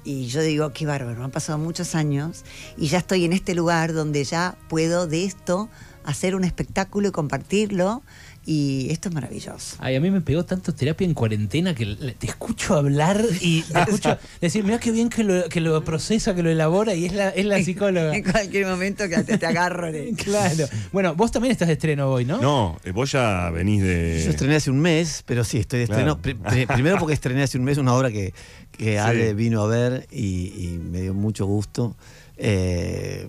Y 0.04 0.26
yo 0.26 0.42
digo, 0.42 0.72
qué 0.72 0.86
bárbaro, 0.86 1.22
han 1.24 1.30
pasado 1.30 1.58
muchos 1.58 1.94
años 1.94 2.44
y 2.76 2.88
ya 2.88 2.98
estoy 2.98 3.24
en 3.24 3.32
este 3.32 3.54
lugar 3.54 3.92
donde 3.92 4.24
ya 4.24 4.56
puedo 4.68 5.06
de 5.06 5.24
esto 5.24 5.68
hacer 6.04 6.34
un 6.34 6.44
espectáculo 6.44 7.08
y 7.08 7.12
compartirlo. 7.12 8.02
Y 8.50 8.90
esto 8.90 9.10
es 9.10 9.14
maravilloso. 9.14 9.76
Ay, 9.78 9.94
a 9.96 10.00
mí 10.00 10.10
me 10.10 10.22
pegó 10.22 10.42
tanto 10.42 10.74
terapia 10.74 11.06
en 11.06 11.12
cuarentena 11.12 11.74
que 11.74 11.84
te 12.18 12.26
escucho 12.26 12.76
hablar 12.76 13.22
y 13.42 13.60
te 13.60 13.80
escucho 13.80 14.16
decir, 14.40 14.64
mira 14.64 14.78
qué 14.78 14.90
bien 14.90 15.10
que 15.10 15.22
lo, 15.22 15.50
que 15.50 15.60
lo 15.60 15.84
procesa, 15.84 16.34
que 16.34 16.42
lo 16.42 16.48
elabora 16.48 16.94
y 16.94 17.04
es 17.04 17.12
la, 17.12 17.28
es 17.28 17.44
la 17.44 17.62
psicóloga. 17.62 18.16
En 18.16 18.22
cualquier 18.22 18.64
momento 18.64 19.06
que 19.06 19.22
te, 19.22 19.36
te 19.36 19.44
agarro. 19.44 19.88
Claro. 20.16 20.66
Bueno, 20.92 21.14
vos 21.14 21.30
también 21.30 21.52
estás 21.52 21.68
de 21.68 21.74
estreno 21.74 22.08
hoy, 22.10 22.24
¿no? 22.24 22.40
No, 22.40 22.80
eh, 22.84 22.92
vos 22.92 23.12
ya 23.12 23.50
venís 23.50 23.82
de. 23.82 24.22
Yo 24.24 24.30
estrené 24.30 24.56
hace 24.56 24.70
un 24.70 24.80
mes, 24.80 25.24
pero 25.26 25.44
sí, 25.44 25.58
estoy 25.58 25.80
de 25.80 25.84
estreno. 25.84 26.18
Claro. 26.18 26.38
Primero 26.74 26.96
porque 26.98 27.12
estrené 27.12 27.42
hace 27.42 27.58
un 27.58 27.64
mes 27.64 27.76
una 27.76 27.92
obra 27.92 28.10
que, 28.10 28.32
que 28.72 28.92
Sí. 28.92 28.96
Ale 28.96 29.34
vino 29.34 29.60
a 29.60 29.66
ver 29.66 30.06
y, 30.10 30.52
y 30.56 30.80
me 30.82 31.02
dio 31.02 31.12
mucho 31.12 31.44
gusto. 31.44 31.98
Eh, 32.38 33.28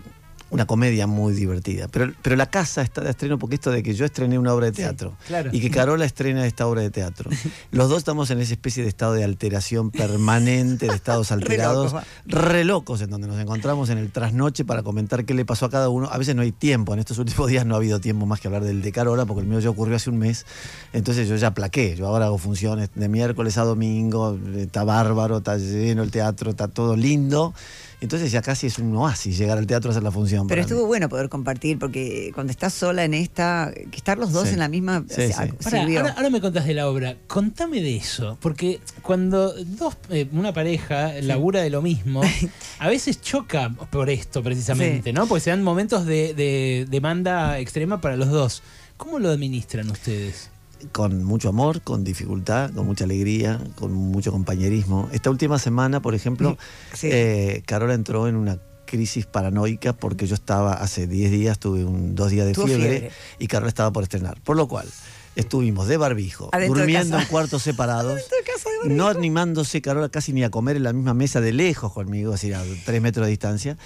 una 0.49 0.65
comedia 0.65 1.07
muy 1.07 1.33
divertida. 1.33 1.87
Pero, 1.87 2.13
pero 2.21 2.35
la 2.35 2.47
casa 2.47 2.81
está 2.81 3.01
de 3.01 3.11
estreno 3.11 3.37
porque 3.37 3.55
esto 3.55 3.71
de 3.71 3.83
que 3.83 3.93
yo 3.93 4.05
estrené 4.05 4.39
una 4.39 4.53
obra 4.53 4.67
de 4.67 4.71
teatro 4.71 5.15
claro. 5.27 5.49
y 5.53 5.61
que 5.61 5.69
Carola 5.69 6.05
estrena 6.05 6.45
esta 6.45 6.67
obra 6.67 6.81
de 6.81 6.89
teatro. 6.89 7.29
Los 7.71 7.89
dos 7.89 7.99
estamos 7.99 8.31
en 8.31 8.39
esa 8.39 8.53
especie 8.53 8.83
de 8.83 8.89
estado 8.89 9.13
de 9.13 9.23
alteración 9.23 9.91
permanente, 9.91 10.87
de 10.87 10.95
estados 10.95 11.31
alterados, 11.31 11.95
re 12.25 12.63
locos, 12.63 13.01
en 13.01 13.09
donde 13.09 13.27
nos 13.27 13.39
encontramos 13.39 13.89
en 13.89 13.97
el 13.97 14.11
trasnoche 14.11 14.65
para 14.65 14.83
comentar 14.83 15.25
qué 15.25 15.33
le 15.33 15.45
pasó 15.45 15.65
a 15.65 15.69
cada 15.69 15.89
uno. 15.89 16.09
A 16.11 16.17
veces 16.17 16.35
no 16.35 16.41
hay 16.41 16.51
tiempo, 16.51 16.93
en 16.93 16.99
estos 16.99 17.17
últimos 17.19 17.47
días 17.47 17.65
no 17.65 17.75
ha 17.75 17.77
habido 17.77 17.99
tiempo 17.99 18.25
más 18.25 18.39
que 18.39 18.47
hablar 18.47 18.63
del 18.63 18.81
de 18.81 18.91
Carola, 18.91 19.25
porque 19.25 19.41
el 19.41 19.47
mío 19.47 19.59
ya 19.59 19.69
ocurrió 19.69 19.95
hace 19.95 20.09
un 20.09 20.17
mes. 20.17 20.45
Entonces 20.93 21.27
yo 21.27 21.35
ya 21.35 21.53
plaqué, 21.53 21.95
yo 21.95 22.07
ahora 22.07 22.25
hago 22.25 22.37
funciones 22.37 22.89
de 22.95 23.07
miércoles 23.07 23.57
a 23.57 23.63
domingo, 23.63 24.37
está 24.57 24.83
bárbaro, 24.83 25.37
está 25.37 25.57
lleno 25.57 26.03
el 26.03 26.11
teatro, 26.11 26.51
está 26.51 26.67
todo 26.67 26.95
lindo. 26.95 27.53
Entonces 28.01 28.31
ya 28.31 28.41
casi 28.41 28.67
es 28.67 28.79
un 28.79 28.95
oasis 28.95 29.37
llegar 29.37 29.57
al 29.57 29.67
teatro 29.67 29.89
a 29.89 29.91
hacer 29.91 30.03
la 30.03 30.11
función. 30.11 30.47
Pero 30.47 30.59
mí. 30.61 30.65
estuvo 30.65 30.85
bueno 30.85 31.09
poder 31.09 31.27
compartir 31.27 31.77
porque 31.77 32.31
cuando 32.33 32.51
estás 32.51 32.73
sola 32.73 33.03
en 33.03 33.13
esta, 33.13 33.73
que 33.91 33.97
estar 33.97 34.17
los 34.17 34.31
dos 34.31 34.47
Sí. 34.47 34.53
en 34.53 34.59
la 34.59 34.69
misma 34.69 35.03
Sí, 35.09 35.23
o 35.23 35.27
sea, 35.27 35.45
sí. 35.47 35.51
Pará, 35.63 35.79
sirvió. 35.81 35.99
ahora, 35.99 36.13
ahora 36.13 36.29
me 36.29 36.39
contás 36.39 36.65
de 36.65 36.73
la 36.75 36.87
obra. 36.89 37.17
Contame 37.27 37.81
de 37.81 37.97
eso, 37.97 38.37
porque 38.41 38.79
cuando 39.01 39.53
dos, 39.65 39.97
eh, 40.11 40.29
una 40.31 40.53
pareja 40.53 41.11
labura 41.21 41.61
de 41.61 41.69
lo 41.69 41.81
mismo, 41.81 42.21
a 42.79 42.87
veces 42.87 43.21
choca 43.21 43.69
por 43.91 44.09
esto 44.09 44.41
precisamente, 44.41 45.09
Sí. 45.09 45.13
¿no? 45.13 45.27
Porque 45.27 45.41
se 45.41 45.49
dan 45.49 45.61
momentos 45.61 46.05
de, 46.05 46.33
de 46.33 46.87
demanda 46.89 47.59
extrema 47.59 47.99
para 47.99 48.15
los 48.15 48.29
dos. 48.29 48.63
¿Cómo 48.95 49.19
lo 49.19 49.29
administran 49.29 49.89
ustedes? 49.89 50.49
Con 50.91 51.23
mucho 51.23 51.49
amor, 51.49 51.81
con 51.81 52.03
dificultad, 52.03 52.71
con 52.73 52.85
mucha 52.85 53.03
alegría, 53.05 53.59
con 53.75 53.93
mucho 53.93 54.31
compañerismo. 54.31 55.09
Esta 55.11 55.29
última 55.29 55.59
semana, 55.59 56.01
por 56.01 56.15
ejemplo, 56.15 56.57
Sí. 56.93 57.09
eh, 57.11 57.63
Carola 57.65 57.93
entró 57.93 58.27
en 58.27 58.35
una 58.35 58.59
crisis 58.85 59.25
paranoica 59.27 59.93
porque 59.93 60.25
yo 60.25 60.33
estaba 60.35 60.73
hace 60.73 61.05
10 61.05 61.31
días, 61.31 61.59
tuve 61.59 61.85
un, 61.85 62.15
dos 62.15 62.31
días 62.31 62.47
de 62.47 62.55
fiebre, 62.55 62.75
fiebre. 62.75 63.11
y 63.37 63.47
Carola 63.47 63.69
estaba 63.69 63.91
por 63.91 64.03
estrenar. 64.03 64.41
Por 64.41 64.57
lo 64.57 64.67
cual, 64.67 64.87
estuvimos 65.35 65.87
de 65.87 65.97
barbijo, 65.97 66.49
Adentro 66.51 66.79
durmiendo 66.79 67.19
en 67.19 67.25
cuartos 67.27 67.61
separados, 67.61 68.19
No 68.85 69.07
animándose 69.07 69.81
Carola 69.81 70.09
casi 70.09 70.33
ni 70.33 70.43
a 70.43 70.49
comer 70.49 70.77
en 70.77 70.83
la 70.83 70.93
misma 70.93 71.13
mesa 71.13 71.41
de 71.41 71.53
lejos 71.53 71.93
conmigo, 71.93 72.33
así 72.33 72.51
a 72.53 72.63
tres 72.85 73.01
metros 73.01 73.25
de 73.25 73.31
distancia. 73.31 73.77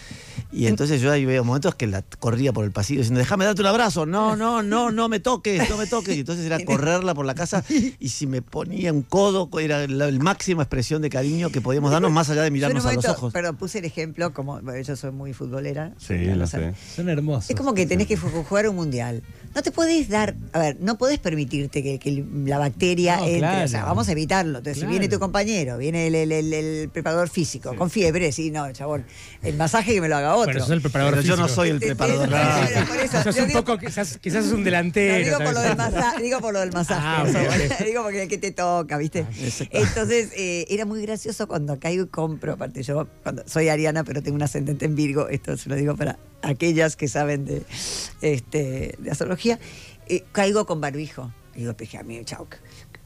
Y 0.52 0.68
entonces 0.68 1.02
yo 1.02 1.12
ahí 1.12 1.26
veo 1.26 1.44
momentos 1.44 1.76
que 1.76 1.88
la 1.88 2.04
corría 2.20 2.54
por 2.54 2.66
el 2.66 2.72
pasillo 2.72 3.00
diciendo, 3.00 3.20
déjame 3.20 3.46
darte 3.46 3.62
un 3.62 3.68
abrazo, 3.68 4.06
no, 4.06 4.36
no, 4.36 4.62
no, 4.62 4.92
no 4.92 5.10
me 5.10 5.20
toques, 5.20 5.70
no 5.70 5.78
me 5.78 5.88
toques. 5.88 6.16
Y 6.16 6.20
entonces 6.20 6.46
era 6.46 6.64
correrla 6.64 7.14
por 7.14 7.26
la 7.26 7.36
casa 7.36 7.64
y 8.00 8.10
si 8.10 8.28
me 8.28 8.42
ponía 8.42 8.94
un 8.94 9.02
codo, 9.02 9.50
era 9.60 9.88
la, 9.88 10.12
la 10.12 10.20
máxima 10.20 10.64
expresión 10.64 11.02
de 11.02 11.10
cariño 11.10 11.50
que 11.50 11.62
podíamos 11.62 11.92
darnos 11.92 12.12
más 12.12 12.30
allá 12.30 12.44
de 12.44 12.52
mirarnos 12.52 12.86
a 12.86 12.94
los 12.94 13.06
ojos. 13.06 13.34
Pero 13.34 13.54
puse 13.54 13.80
el 13.80 13.86
ejemplo, 13.86 14.34
como 14.34 14.62
bueno, 14.62 14.82
yo 14.82 14.96
soy 14.96 15.12
muy 15.12 15.34
futbolera. 15.34 15.94
Sí, 15.98 16.26
lo 16.26 16.46
sé. 16.48 16.74
Son 16.96 17.10
hermosos. 17.10 17.50
Es 17.50 17.56
como 17.56 17.74
que 17.74 17.86
tenés 17.86 18.08
que 18.08 18.18
jugar 18.18 18.70
un 18.70 18.76
mundial. 18.76 19.24
No 19.56 19.62
te 19.62 19.72
podés 19.72 20.10
dar, 20.10 20.36
a 20.52 20.60
ver, 20.60 20.78
no 20.80 20.98
podés 20.98 21.20
permitirte 21.20 21.84
que, 21.84 22.00
que 22.00 22.26
la 22.46 22.58
bacteria 22.58 23.18
No, 23.18 23.24
entre. 23.26 23.40
claro. 23.40 23.66
O 23.66 23.68
sea, 23.68 23.86
vamos 23.86 24.08
a 24.10 24.12
evitarlo. 24.14 24.58
Entonces, 24.60 24.82
si 24.82 24.88
viene 24.88 25.08
tu 25.08 25.20
compañero, 25.20 25.78
viene 25.78 26.08
el, 26.08 26.16
el- 26.16 26.32
el- 26.32 26.54
el 26.54 26.90
preparador 26.90 27.30
físico, 27.30 27.76
con 27.76 27.90
fiebre, 27.90 28.32
sí, 28.32 28.50
no, 28.52 28.72
chabón. 28.72 29.06
El 29.44 29.56
masaje 29.56 29.94
que 29.94 30.02
me 30.02 30.10
lo 30.10 30.16
haga 30.18 30.36
otro. 30.36 30.46
Bueno, 30.54 30.60
sos 30.62 30.72
el 30.72 30.82
preparador 30.82 31.14
Pero 31.16 31.28
yo 31.28 31.36
no 31.38 31.48
soy 31.48 31.70
el 31.70 31.80
preparador. 31.80 32.30
Quizás, 33.80 34.20
es 34.24 34.52
un 34.52 34.60
No, 34.60 34.66
delantero. 34.66 35.24
digo, 35.26 35.38
por 35.40 35.54
lo 35.54 35.62
del 35.62 35.78
masaje, 35.78 36.24
digo 36.24 36.40
por 36.40 36.54
lo 36.54 36.60
del 36.60 36.72
masaje. 36.72 37.02
Ah, 37.06 37.24
ok. 37.28 37.80
digo 37.86 38.04
porque 38.04 38.24
el 38.24 38.30
que 38.30 38.38
te 38.38 38.52
toca, 38.52 38.98
¿viste? 38.98 39.20
Exacto. 39.42 39.78
Entonces, 39.78 40.30
eh, 40.36 40.66
era 40.70 40.86
muy 40.86 41.02
gracioso 41.02 41.48
cuando 41.48 41.80
caigo 41.80 42.04
y 42.06 42.08
compro. 42.08 42.54
Aparte, 42.54 42.84
yo 42.84 43.08
cuando 43.24 43.44
soy 43.48 43.70
ariana, 43.70 44.04
pero 44.04 44.22
tengo 44.22 44.36
un 44.36 44.44
ascendente 44.44 44.86
en 44.86 44.96
Virgo. 44.96 45.28
Esto 45.30 45.58
se 45.58 45.70
lo 45.70 45.76
digo 45.76 45.96
para 45.96 46.18
aquellas 46.44 46.96
que 46.96 47.08
saben 47.08 47.46
de, 47.46 47.64
este, 48.22 48.96
de 49.00 49.12
astrología. 49.12 49.60
eh, 50.08 50.24
caigo 50.32 50.66
con 50.66 50.82
barbijo. 50.82 51.32
Digo, 51.56 51.74
peje 51.76 51.98
a 51.98 52.04
mí, 52.04 52.20
chau. 52.26 52.48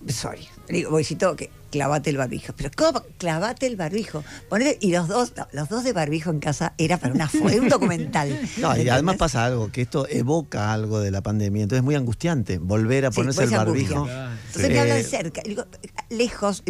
Sorry. 0.07 0.47
Le 0.69 0.77
digo, 0.77 0.91
Boisito, 0.91 1.35
que 1.35 1.49
clavate 1.71 2.09
el 2.11 2.17
barbijo. 2.17 2.53
Pero 2.55 2.69
¿cómo? 2.75 3.03
Clavate 3.17 3.65
el 3.65 3.75
barbijo. 3.75 4.23
Ponele- 4.49 4.77
y 4.79 4.91
los 4.91 5.07
dos, 5.07 5.33
no, 5.35 5.47
los 5.51 5.69
dos 5.69 5.83
de 5.83 5.91
barbijo 5.91 6.29
en 6.29 6.39
casa 6.39 6.73
era 6.77 6.97
para 6.97 7.13
una 7.13 7.29
era 7.51 7.61
un 7.61 7.67
documental. 7.67 8.29
No, 8.57 8.67
y 8.69 8.71
¿entendés? 8.71 8.93
además 8.93 9.17
pasa 9.17 9.43
algo, 9.45 9.71
que 9.71 9.81
esto 9.81 10.07
evoca 10.07 10.71
algo 10.71 10.99
de 10.99 11.11
la 11.11 11.21
pandemia, 11.21 11.63
entonces 11.63 11.79
es 11.81 11.83
muy 11.85 11.95
angustiante 11.95 12.57
volver 12.59 13.05
a 13.07 13.11
Sí, 13.11 13.15
ponerse 13.17 13.43
el 13.43 13.49
pues, 13.49 13.57
barbijo. 13.65 13.95
angustia. 13.95 14.31
Entonces 14.47 14.69
me 14.69 14.75
Eh, 14.75 14.79
hablan 14.79 15.03
cerca, 15.03 15.41
y 15.43 15.49
digo, 15.49 15.65
lejos. 16.09 16.63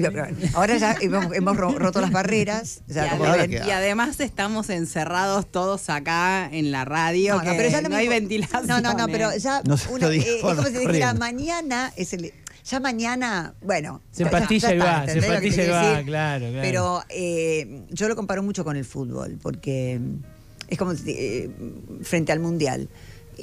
ahora 0.54 0.78
ya 0.78 0.96
hemos, 1.02 1.34
hemos 1.36 1.58
ro- 1.58 1.78
roto 1.78 2.02
las 2.02 2.12
barreras. 2.12 2.82
Y, 2.88 2.94
Ya, 2.94 3.78
además 3.78 4.20
estamos 4.20 4.70
encerrados 4.70 5.46
todos 5.52 5.90
acá 5.90 6.50
en 6.52 6.72
la 6.72 6.86
radio. 6.86 7.36
No, 7.36 7.42
pero 7.44 7.70
ya 7.70 7.82
no, 7.82 7.96
hay 7.96 8.08
ventilación. 8.08 8.68
No, 8.68 8.82
no, 8.82 8.94
no, 8.94 9.08
pero 9.08 9.36
ya 9.36 9.62
No 9.66 9.78
se 9.78 9.88
lo 9.90 9.96
una- 9.96 10.08
eh, 10.10 10.36
es 10.38 10.42
como 10.42 10.64
si 10.64 10.74
dijera, 10.74 11.14
mañana 11.14 11.92
es 11.96 12.14
el 12.14 12.34
ya 12.70 12.82
mañana, 12.82 13.54
bueno, 13.62 14.02
Se 14.12 14.26
ya 14.26 14.30
y 14.30 14.78
va, 14.78 15.06
se 15.06 15.14
¿entendés 15.14 15.30
lo 15.30 15.40
que 15.40 15.40
te 15.42 15.48
empastilla 15.48 15.64
y 15.64 15.70
va, 15.70 16.04
claro, 16.04 16.46
claro. 16.50 16.62
Pero 16.62 17.04
eh, 17.08 17.84
yo 17.92 18.10
lo 18.10 18.16
comparo 18.18 18.44
mucho 18.44 18.66
con 18.66 18.76
el 18.76 18.84
fútbol, 18.84 19.38
porque 19.42 20.02
es 20.68 20.78
como 20.78 20.94
si, 20.94 21.12
eh, 21.12 21.50
frente 22.04 22.34
al 22.34 22.42
mundial. 22.42 22.90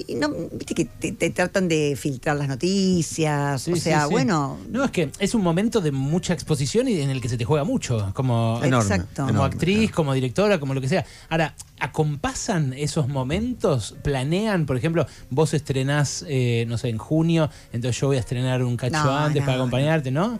Y 0.08 0.14
no, 0.16 0.28
viste 0.52 0.74
que 0.74 0.84
te, 0.86 1.12
te 1.12 1.30
tratan 1.30 1.68
de 1.68 1.96
filtrar 1.96 2.36
las 2.36 2.48
noticias, 2.48 3.62
Sí, 3.62 3.72
o 3.72 3.76
sea, 3.76 4.06
sí. 4.06 4.10
bueno, 4.10 4.58
No, 4.68 4.84
es 4.84 4.90
que 4.90 5.10
es 5.18 5.34
un 5.34 5.42
momento 5.42 5.80
de 5.80 5.92
mucha 5.92 6.32
exposición 6.34 6.88
y 6.88 7.00
en 7.00 7.10
el 7.10 7.20
que 7.20 7.28
se 7.28 7.36
te 7.36 7.44
juega 7.44 7.64
mucho. 7.64 8.10
Como, 8.14 8.60
Enorme, 8.62 8.94
Exacto. 8.94 9.22
como 9.22 9.30
enorme, 9.30 9.54
actriz, 9.54 9.90
como 9.92 10.12
directora, 10.14 10.58
como 10.58 10.74
lo 10.74 10.80
que 10.80 10.88
sea. 10.88 11.04
Ahora, 11.28 11.54
¿acompasan 11.84 12.72
esos 12.72 13.08
momentos? 13.08 13.94
¿Planean? 14.02 14.64
Por 14.64 14.76
ejemplo, 14.76 15.06
vos 15.28 15.52
estrenás, 15.52 16.24
eh, 16.28 16.64
no 16.66 16.78
sé, 16.78 16.88
en 16.88 16.98
junio, 16.98 17.50
entonces 17.72 18.00
yo 18.00 18.06
voy 18.06 18.16
a 18.16 18.20
estrenar 18.20 18.64
un 18.64 18.76
cacho 18.76 19.04
No, 19.04 19.16
antes 19.16 19.42
no, 19.42 19.46
para 19.46 19.58
acompañarte, 19.58 20.10
¿no? 20.10 20.38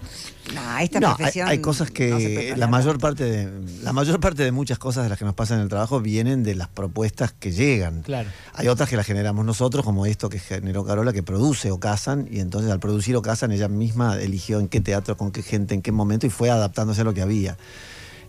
No, 0.54 0.78
esta 0.78 1.00
No, 1.00 1.08
hay, 1.08 1.14
profesión 1.16 1.48
hay 1.48 1.58
cosas 1.58 1.90
que 1.90 2.54
la 2.56 2.66
mayor 2.66 2.98
parte 2.98 3.24
de 3.24 3.82
la 3.82 3.92
mayor 3.92 4.20
parte 4.20 4.42
de 4.42 4.52
muchas 4.52 4.78
cosas 4.78 5.04
de 5.04 5.10
las 5.10 5.18
que 5.18 5.24
nos 5.24 5.34
pasan 5.34 5.58
en 5.58 5.64
el 5.64 5.68
trabajo 5.68 6.00
vienen 6.00 6.42
de 6.42 6.54
las 6.54 6.68
propuestas 6.68 7.32
que 7.32 7.52
llegan. 7.52 8.02
Claro. 8.02 8.28
Hay 8.54 8.68
otras 8.68 8.88
que 8.88 8.96
las 8.96 9.06
generamos 9.06 9.44
nosotros, 9.44 9.84
como 9.84 10.06
esto 10.06 10.30
que 10.30 10.38
generó 10.38 10.84
Carola, 10.84 11.12
que 11.12 11.22
produce 11.22 11.70
Ocasan, 11.70 12.26
y 12.30 12.40
entonces 12.40 12.70
al 12.70 12.80
producir 12.80 13.16
Ocasan 13.16 13.52
ella 13.52 13.68
misma 13.68 14.16
eligió 14.18 14.60
en 14.60 14.68
qué 14.68 14.80
teatro, 14.80 15.16
con 15.16 15.30
qué 15.30 15.42
gente, 15.42 15.74
en 15.74 15.82
qué 15.82 15.92
momento, 15.92 16.26
y 16.26 16.30
fue 16.30 16.50
adaptándose 16.50 17.02
a 17.02 17.04
lo 17.04 17.12
que 17.12 17.22
había. 17.22 17.56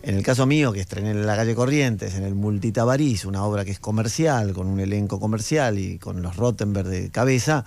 En 0.06 0.14
el 0.14 0.22
caso 0.22 0.46
mío, 0.46 0.72
que 0.72 0.78
estrené 0.78 1.10
en 1.10 1.26
la 1.26 1.34
calle 1.34 1.56
Corrientes, 1.56 2.14
en 2.14 2.22
el 2.22 2.36
Multitabarís, 2.36 3.24
una 3.24 3.42
obra 3.42 3.64
que 3.64 3.72
es 3.72 3.80
comercial, 3.80 4.52
con 4.52 4.68
un 4.68 4.78
elenco 4.78 5.18
comercial 5.18 5.80
y 5.80 5.98
con 5.98 6.22
los 6.22 6.36
Rottenberg 6.36 6.86
de 6.86 7.10
cabeza, 7.10 7.64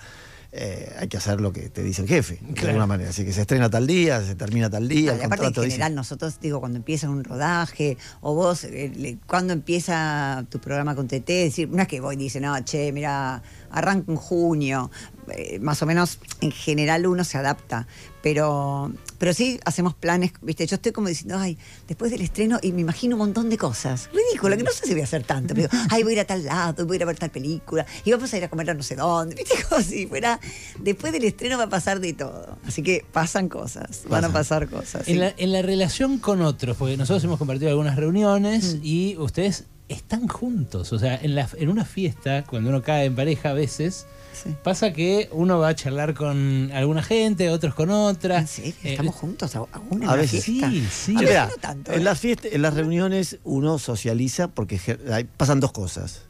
eh, 0.52 0.90
hay 0.98 1.06
que 1.08 1.18
hacer 1.18 1.38
lo 1.38 1.52
que 1.52 1.68
te 1.68 1.82
dice 1.82 2.00
el 2.00 2.08
jefe, 2.08 2.38
de 2.40 2.54
Claro. 2.54 2.68
alguna 2.70 2.86
manera. 2.86 3.10
Así 3.10 3.26
que 3.26 3.34
se 3.34 3.42
estrena 3.42 3.68
tal 3.68 3.86
día, 3.86 4.22
se 4.22 4.36
termina 4.36 4.70
tal 4.70 4.88
día, 4.88 5.12
el 5.16 5.22
aparte, 5.22 5.44
en 5.48 5.52
dice- 5.52 5.70
general, 5.72 5.94
nosotros, 5.94 6.40
digo, 6.40 6.60
cuando 6.60 6.78
empieza 6.78 7.10
un 7.10 7.22
rodaje, 7.24 7.98
o 8.22 8.34
vos, 8.34 8.64
eh, 8.64 8.90
le- 8.96 9.18
cuando 9.26 9.52
empieza 9.52 10.44
tu 10.48 10.58
programa 10.60 10.94
con 10.94 11.08
TT, 11.08 11.44
decir, 11.44 11.68
es 11.78 11.86
que 11.88 12.00
voy 12.00 12.14
y 12.14 12.18
dice, 12.18 12.40
no, 12.40 12.58
che, 12.64 12.90
mira, 12.90 13.42
arranca 13.70 14.10
en 14.12 14.16
junio. 14.16 14.90
Eh, 15.32 15.58
más 15.60 15.80
o 15.82 15.86
menos, 15.86 16.18
en 16.40 16.50
general, 16.50 17.06
uno 17.06 17.22
se 17.24 17.38
adapta. 17.38 17.86
Pero, 18.22 18.92
pero 19.18 19.32
sí 19.32 19.58
hacemos 19.64 19.94
planes, 19.94 20.32
¿viste? 20.42 20.66
Yo 20.66 20.74
estoy 20.76 20.92
como 20.92 21.08
diciendo, 21.08 21.38
ay, 21.38 21.56
después 21.88 22.10
del 22.10 22.20
estreno, 22.20 22.58
y 22.60 22.72
me 22.72 22.82
imagino 22.82 23.14
un 23.16 23.20
montón 23.20 23.48
de 23.48 23.56
cosas. 23.56 24.10
Ridículo, 24.12 24.56
que 24.58 24.62
no 24.62 24.70
sé 24.72 24.86
si 24.86 24.92
voy 24.92 25.00
a 25.00 25.04
hacer 25.04 25.22
tanto. 25.24 25.54
Pero, 25.54 25.68
ay, 25.90 26.02
voy 26.02 26.12
a 26.12 26.14
ir 26.16 26.20
a 26.20 26.24
tal 26.26 26.44
lado, 26.44 26.84
voy 26.86 26.96
a 26.96 26.98
ir 26.98 27.02
a 27.04 27.06
ver 27.06 27.16
tal 27.16 27.30
película, 27.30 27.86
y 28.04 28.10
vamos 28.12 28.32
a 28.32 28.36
ir 28.36 28.44
a 28.44 28.50
comer 28.50 28.70
a 28.70 28.74
no 28.74 28.82
sé 28.82 28.96
dónde, 28.96 29.36
¿viste? 29.36 29.54
Como 29.68 29.80
si 29.82 30.06
fuera. 30.06 30.38
Después 30.80 31.12
del 31.12 31.24
estreno 31.24 31.56
va 31.56 31.64
a 31.64 31.68
pasar 31.70 32.00
de 32.00 32.12
todo. 32.12 32.58
Así 32.66 32.82
que 32.82 33.04
pasan 33.10 33.48
cosas, 33.48 34.02
van 34.08 34.24
a 34.26 34.32
pasar 34.32 34.68
cosas. 34.68 35.06
sí. 35.06 35.12
En, 35.12 35.20
la, 35.20 35.34
en 35.36 35.52
la 35.52 35.62
relación 35.62 36.18
con 36.18 36.42
otros, 36.42 36.76
porque 36.76 36.96
nosotros 36.98 37.24
hemos 37.24 37.38
compartido 37.38 37.70
algunas 37.70 37.96
reuniones 37.96 38.74
Mm. 38.74 38.80
y 38.82 39.16
ustedes 39.16 39.64
están 39.92 40.28
juntos. 40.28 40.92
O 40.92 40.98
sea, 40.98 41.16
en, 41.20 41.34
la, 41.34 41.48
en 41.56 41.68
una 41.68 41.84
fiesta, 41.84 42.44
cuando 42.44 42.70
uno 42.70 42.82
cae 42.82 43.06
en 43.06 43.14
pareja 43.14 43.50
a 43.50 43.52
veces, 43.54 44.06
Sí. 44.32 44.54
pasa 44.62 44.92
que 44.92 45.28
uno 45.32 45.58
va 45.58 45.68
a 45.68 45.74
charlar 45.74 46.14
con 46.14 46.70
alguna 46.72 47.02
gente, 47.02 47.50
otros 47.50 47.74
con 47.74 47.90
otra. 47.90 48.38
¿En 48.38 48.46
serio? 48.46 48.72
Eh, 48.84 48.90
¿Estamos 48.92 49.16
juntos 49.16 49.56
aún 49.56 50.02
en 50.04 50.08
a 50.08 50.14
veces. 50.14 50.44
fiesta? 50.44 50.70
Sí, 50.70 50.86
sí. 50.90 51.14
A 51.16 51.18
Sí, 51.18 51.24
veces 51.24 51.48
no 51.48 51.56
tanto, 51.60 51.92
en 51.92 52.00
¿eh? 52.00 52.04
las 52.04 52.18
fiestas, 52.20 52.52
en 52.52 52.62
las 52.62 52.74
reuniones 52.74 53.38
uno 53.42 53.78
socializa 53.80 54.48
porque 54.48 54.78
pasan 55.36 55.58
dos 55.58 55.72
cosas. 55.72 56.22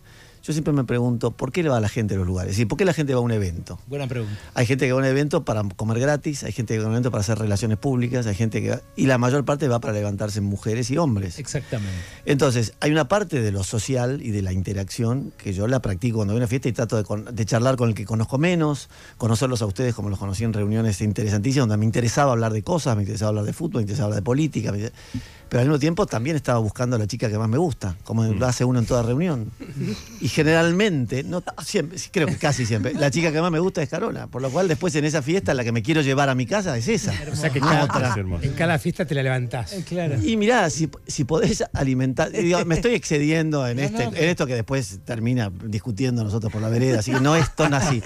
Yo 0.50 0.54
siempre 0.54 0.73
me 0.73 0.83
pregunto, 0.83 1.30
¿por 1.30 1.52
qué 1.52 1.62
le 1.62 1.69
va 1.69 1.76
a 1.76 1.80
la 1.80 1.88
gente 1.88 2.14
a 2.14 2.16
los 2.19 2.26
lugares? 2.26 2.50
Es 2.50 2.57
decir, 2.57 2.66
¿por 2.66 2.76
qué 2.76 2.85
la 2.85 2.92
gente 2.92 3.14
va 3.14 3.21
a 3.21 3.23
un 3.23 3.30
evento? 3.30 3.78
Buena 3.87 4.09
pregunta. 4.09 4.35
Hay 4.54 4.66
gente 4.66 4.85
que 4.87 4.92
va 4.92 4.99
a 4.99 5.02
un 5.02 5.07
evento 5.09 5.45
para 5.45 5.62
comer 5.76 6.00
gratis, 6.00 6.42
hay 6.42 6.50
gente 6.50 6.75
que 6.75 6.78
va 6.80 6.87
a 6.87 6.88
un 6.88 6.95
evento 6.95 7.12
para 7.12 7.21
hacer 7.21 7.38
relaciones 7.38 7.78
públicas, 7.78 8.26
hay 8.26 8.35
gente 8.35 8.61
que 8.61 8.71
va- 8.71 8.80
y 8.97 9.07
la 9.07 9.16
mayor 9.16 9.45
parte 9.45 9.69
va 9.69 9.78
para 9.78 9.92
levantarse 9.92 10.40
mujeres 10.40 10.90
y 10.90 10.99
hombres. 10.99 11.38
Exactamente. 11.38 11.95
Entonces, 12.26 12.73
hay 12.80 12.90
una 12.90 13.07
parte 13.07 13.40
de 13.40 13.52
lo 13.52 13.62
social 13.62 14.21
y 14.23 14.33
de 14.33 14.42
la 14.42 14.52
interacción 14.52 15.33
que 15.38 15.52
yo 15.52 15.69
la 15.69 15.80
practico 15.80 16.16
cuando 16.16 16.35
voy 16.35 16.40
a 16.40 16.42
una 16.42 16.49
fiesta 16.49 16.69
y 16.69 16.73
trato 16.73 17.00
de, 17.00 17.45
charlar 17.45 17.76
con 17.76 17.88
el 17.90 17.95
que 17.95 18.04
conozco 18.04 18.37
menos, 18.37 18.88
conocerlos 19.19 19.62
a 19.62 19.66
ustedes 19.66 19.95
como 19.95 20.11
los 20.11 20.19
conocí 20.19 20.42
en 20.42 20.52
reuniones 20.52 21.00
interesantísimas, 21.00 21.69
donde 21.69 21.76
me 21.78 21.85
interesaba 21.85 22.33
hablar 22.33 22.52
de 22.52 22.62
cosas, 22.64 22.97
me 22.97 23.02
interesaba 23.02 23.28
hablar 23.28 23.45
de 23.45 23.52
fútbol, 23.52 23.76
me 23.76 23.83
interesaba 23.83 24.07
hablar 24.07 24.21
de 24.21 24.25
política, 24.25 24.73
me- 24.73 24.90
pero 25.50 25.61
al 25.62 25.66
mismo 25.66 25.78
tiempo 25.78 26.07
también 26.07 26.37
estaba 26.37 26.59
buscando 26.61 26.97
a 26.97 26.99
la 26.99 27.07
chica 27.07 27.28
que 27.28 27.37
más 27.37 27.49
me 27.49 27.59
gusta, 27.59 27.97
como 28.04 28.25
lo 28.25 28.47
hace 28.47 28.64
uno 28.64 28.78
en 28.78 28.87
toda 28.87 29.02
reunión. 29.02 29.50
Y 30.21 30.28
generalmente, 30.28 31.25
no 31.25 31.42
siempre, 31.64 31.99
creo 32.12 32.28
que 32.28 32.37
casi 32.37 32.64
siempre, 32.64 32.95
la 32.95 33.11
chica 33.11 33.33
que 33.33 33.40
más 33.40 33.50
me 33.50 33.59
gusta 33.59 33.83
es 33.83 33.88
Carola, 33.88 34.28
por 34.28 34.40
lo 34.42 34.50
cual 34.50 34.69
después 34.69 34.95
en 34.95 35.04
esa 35.04 35.23
fiesta 35.23 35.52
la 35.52 35.64
que 35.64 35.73
me 35.73 35.83
quiero 35.83 36.00
llevar 36.02 36.28
a 36.28 36.35
mi 36.35 36.47
casa 36.47 36.76
es 36.78 36.88
esa. 36.88 37.12
O 37.33 37.37
sea 37.37 37.50
que 37.50 37.61
cada- 37.61 37.85
otra. 37.85 38.14
En 38.42 38.52
cada 38.52 38.78
fiesta 38.78 39.04
te 39.04 39.14
la 39.14 39.23
levantás. 39.25 39.73
Eh, 39.73 39.85
claro. 39.87 40.16
Y 40.23 40.37
mirá, 40.37 40.71
si, 40.71 40.88
si 41.07 41.25
podés 41.25 41.64
alimentar. 41.73 42.30
digo, 42.30 42.64
me 42.64 42.76
estoy 42.76 42.95
excediendo 42.95 43.66
en, 43.66 43.78
No, 43.78 43.83
este, 43.83 44.04
no, 44.07 44.16
en 44.16 44.28
esto 44.28 44.47
que 44.47 44.54
después 44.54 45.00
termina 45.04 45.50
discutiendo 45.64 46.23
nosotros 46.23 46.52
por 46.52 46.62
la 46.62 46.69
vereda, 46.69 47.00
así 47.00 47.11
que 47.12 47.21
no 47.21 47.35
es 47.35 47.54
tan 47.57 47.75
así. 47.75 48.02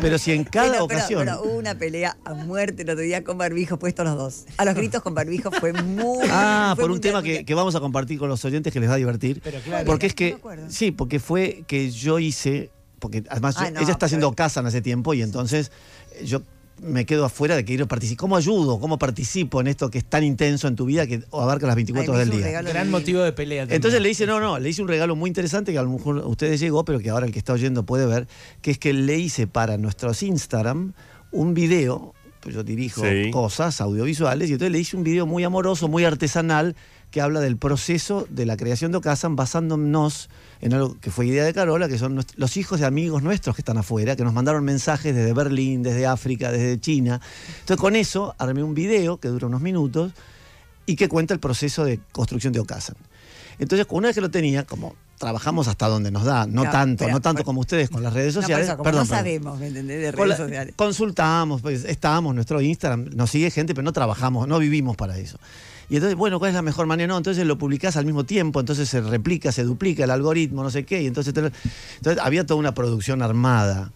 Pero 0.00 0.18
si 0.18 0.32
en 0.32 0.44
cada 0.44 0.72
Pero- 0.72 0.84
ocasión. 0.84 1.24
pero 1.24 1.42
hubo 1.42 1.56
una 1.58 1.74
pelea 1.76 2.16
a 2.24 2.34
muerte 2.34 2.82
el 2.82 2.90
otro 2.90 3.02
día 3.02 3.24
con 3.24 3.38
barbijo 3.38 3.78
puestos 3.78 4.04
los 4.04 4.16
dos. 4.16 4.44
A 4.56 4.64
los 4.64 4.74
gritos 4.74 5.02
con 5.02 5.14
barbijo 5.14 5.50
fue 5.50 5.72
muy. 5.72 6.26
Ah, 6.30 6.72
fue 6.76 6.84
por 6.84 6.90
un 6.90 7.00
tema 7.00 7.22
que, 7.22 7.44
que 7.44 7.54
vamos 7.54 7.74
a 7.74 7.80
compartir 7.80 8.18
con 8.18 8.28
los 8.28 8.44
oyentes 8.44 8.72
que 8.72 8.80
les 8.80 8.88
va 8.90 8.94
a 8.94 8.98
divertir. 8.98 9.40
Pero 9.42 9.60
claro. 9.60 9.84
Porque 9.86 10.06
es 10.06 10.14
que. 10.14 10.36
Sí, 10.68 10.90
porque 10.90 11.20
fue 11.20 11.64
que 11.66 11.90
yo 11.90 12.18
hice. 12.18 12.70
Porque 12.98 13.22
además 13.28 13.56
Ah, 13.58 13.66
yo- 13.68 13.74
no, 13.74 13.80
ella 13.80 13.92
está 13.92 14.06
haciendo 14.06 14.32
casa 14.34 14.60
en 14.60 14.66
hace 14.66 14.80
tiempo 14.80 15.12
y 15.14 15.22
entonces 15.22 15.70
eh, 16.12 16.24
yo 16.24 16.40
me 16.82 17.06
quedo 17.06 17.24
afuera 17.24 17.56
de 17.56 17.64
que 17.64 17.80
a 17.80 17.86
participar. 17.86 18.18
¿Cómo 18.18 18.36
ayudo? 18.36 18.78
¿Cómo 18.80 18.98
participo 18.98 19.60
en 19.60 19.68
esto 19.68 19.90
que 19.90 19.98
es 19.98 20.04
tan 20.04 20.24
intenso 20.24 20.68
en 20.68 20.76
tu 20.76 20.86
vida 20.86 21.06
que 21.06 21.22
abarca 21.32 21.66
las 21.66 21.76
24 21.76 22.02
Ay, 22.02 22.08
me 22.08 22.14
horas 22.16 22.30
del 22.30 22.38
día? 22.38 22.62
Gran 22.62 22.90
motivo 22.90 23.22
de 23.22 23.32
pelea 23.32 23.62
también. 23.62 23.76
Entonces 23.76 24.00
le 24.00 24.08
dice, 24.08 24.26
no, 24.26 24.40
no, 24.40 24.58
le 24.58 24.68
hice 24.68 24.82
un 24.82 24.88
regalo 24.88 25.16
muy 25.16 25.28
interesante 25.28 25.72
que 25.72 25.78
a 25.78 25.82
lo 25.82 25.90
mejor 25.90 26.18
a 26.18 26.26
ustedes 26.26 26.60
llegó, 26.60 26.84
pero 26.84 27.00
que 27.00 27.10
ahora 27.10 27.26
el 27.26 27.32
que 27.32 27.38
está 27.38 27.52
oyendo 27.52 27.84
puede 27.84 28.06
ver, 28.06 28.26
que 28.62 28.70
es 28.70 28.78
que 28.78 28.92
le 28.92 29.18
hice 29.18 29.46
para 29.46 29.78
nuestros 29.78 30.22
Instagram 30.22 30.92
un 31.30 31.54
video, 31.54 32.14
pues 32.44 32.54
yo 32.54 32.62
dirijo 32.62 33.00
Sí. 33.02 33.30
cosas 33.32 33.80
audiovisuales, 33.80 34.48
y 34.50 34.52
entonces 34.52 34.70
le 34.70 34.78
hice 34.78 34.96
un 34.96 35.02
video 35.02 35.26
muy 35.26 35.42
amoroso, 35.42 35.88
muy 35.88 36.04
artesanal, 36.04 36.76
que 37.10 37.20
habla 37.20 37.40
del 37.40 37.56
proceso 37.56 38.26
de 38.28 38.44
la 38.44 38.56
creación 38.56 38.92
de 38.92 38.98
Ocasan 38.98 39.34
basándonos 39.36 40.28
en 40.60 40.74
algo 40.74 40.96
que 41.00 41.10
fue 41.10 41.26
idea 41.26 41.44
de 41.44 41.54
Carola, 41.54 41.88
que 41.88 41.96
son 41.96 42.20
los 42.36 42.56
hijos 42.56 42.80
de 42.80 42.86
amigos 42.86 43.22
nuestros 43.22 43.56
que 43.56 43.62
están 43.62 43.78
afuera, 43.78 44.14
que 44.16 44.24
nos 44.24 44.34
mandaron 44.34 44.64
mensajes 44.64 45.14
desde 45.14 45.32
Berlín, 45.32 45.82
desde 45.82 46.06
África, 46.06 46.50
desde 46.52 46.78
China. 46.80 47.20
Entonces 47.60 47.80
con 47.80 47.96
eso 47.96 48.34
armé 48.38 48.62
un 48.62 48.74
video 48.74 49.18
que 49.18 49.28
dura 49.28 49.46
unos 49.46 49.60
minutos 49.60 50.12
y 50.86 50.96
que 50.96 51.08
cuenta 51.08 51.32
el 51.32 51.40
proceso 51.40 51.84
de 51.84 52.00
construcción 52.12 52.52
de 52.52 52.60
Ocasan. 52.60 52.96
Entonces, 53.58 53.86
una 53.90 54.08
vez 54.08 54.16
que 54.16 54.20
lo 54.20 54.30
tenía, 54.30 54.64
como 54.64 54.96
trabajamos 55.24 55.68
hasta 55.68 55.88
donde 55.88 56.10
nos 56.10 56.24
da, 56.24 56.46
no 56.46 56.64
No, 56.64 56.70
tanto, 56.70 57.04
pero- 57.04 57.12
no 57.16 57.20
tanto 57.20 57.38
por- 57.38 57.46
como 57.46 57.60
ustedes 57.60 57.88
con 57.90 58.02
las 58.02 58.12
redes 58.12 58.34
No, 58.36 58.42
sociales. 58.42 58.66
eso, 58.66 58.76
como 58.76 58.84
perdón, 58.84 59.04
no 59.04 59.08
perdón. 59.08 59.18
sabemos, 59.24 59.58
¿me 59.58 59.66
entendés? 59.68 60.00
De 60.02 60.12
redes 60.12 60.28
la- 60.28 60.36
sociales. 60.36 60.74
Consultamos, 60.76 61.62
pues 61.62 61.84
estamos, 61.84 62.34
nuestro 62.34 62.60
Instagram, 62.60 63.08
nos 63.14 63.30
sigue 63.30 63.50
gente, 63.50 63.74
pero 63.74 63.84
no 63.84 63.92
trabajamos, 63.92 64.46
no 64.46 64.58
vivimos 64.58 64.96
para 64.96 65.16
eso. 65.18 65.38
Y 65.90 65.96
entonces, 65.96 66.16
bueno, 66.16 66.38
¿cuál 66.38 66.48
es 66.50 66.54
la 66.54 66.62
mejor 66.62 66.86
manera? 66.86 67.08
No, 67.08 67.16
entonces 67.18 67.46
lo 67.46 67.58
publicás 67.58 67.96
al 67.96 68.06
mismo 68.06 68.24
tiempo, 68.24 68.60
entonces 68.60 68.88
se 68.88 69.00
replica, 69.00 69.52
se 69.52 69.64
duplica 69.64 70.04
el 70.04 70.10
algoritmo, 70.10 70.62
no 70.62 70.70
sé 70.70 70.84
qué, 70.84 71.02
y 71.02 71.06
entonces, 71.06 71.34
te 71.34 71.40
entonces 71.40 72.22
había 72.22 72.46
toda 72.46 72.58
una 72.60 72.72
producción 72.74 73.20
armada. 73.22 73.92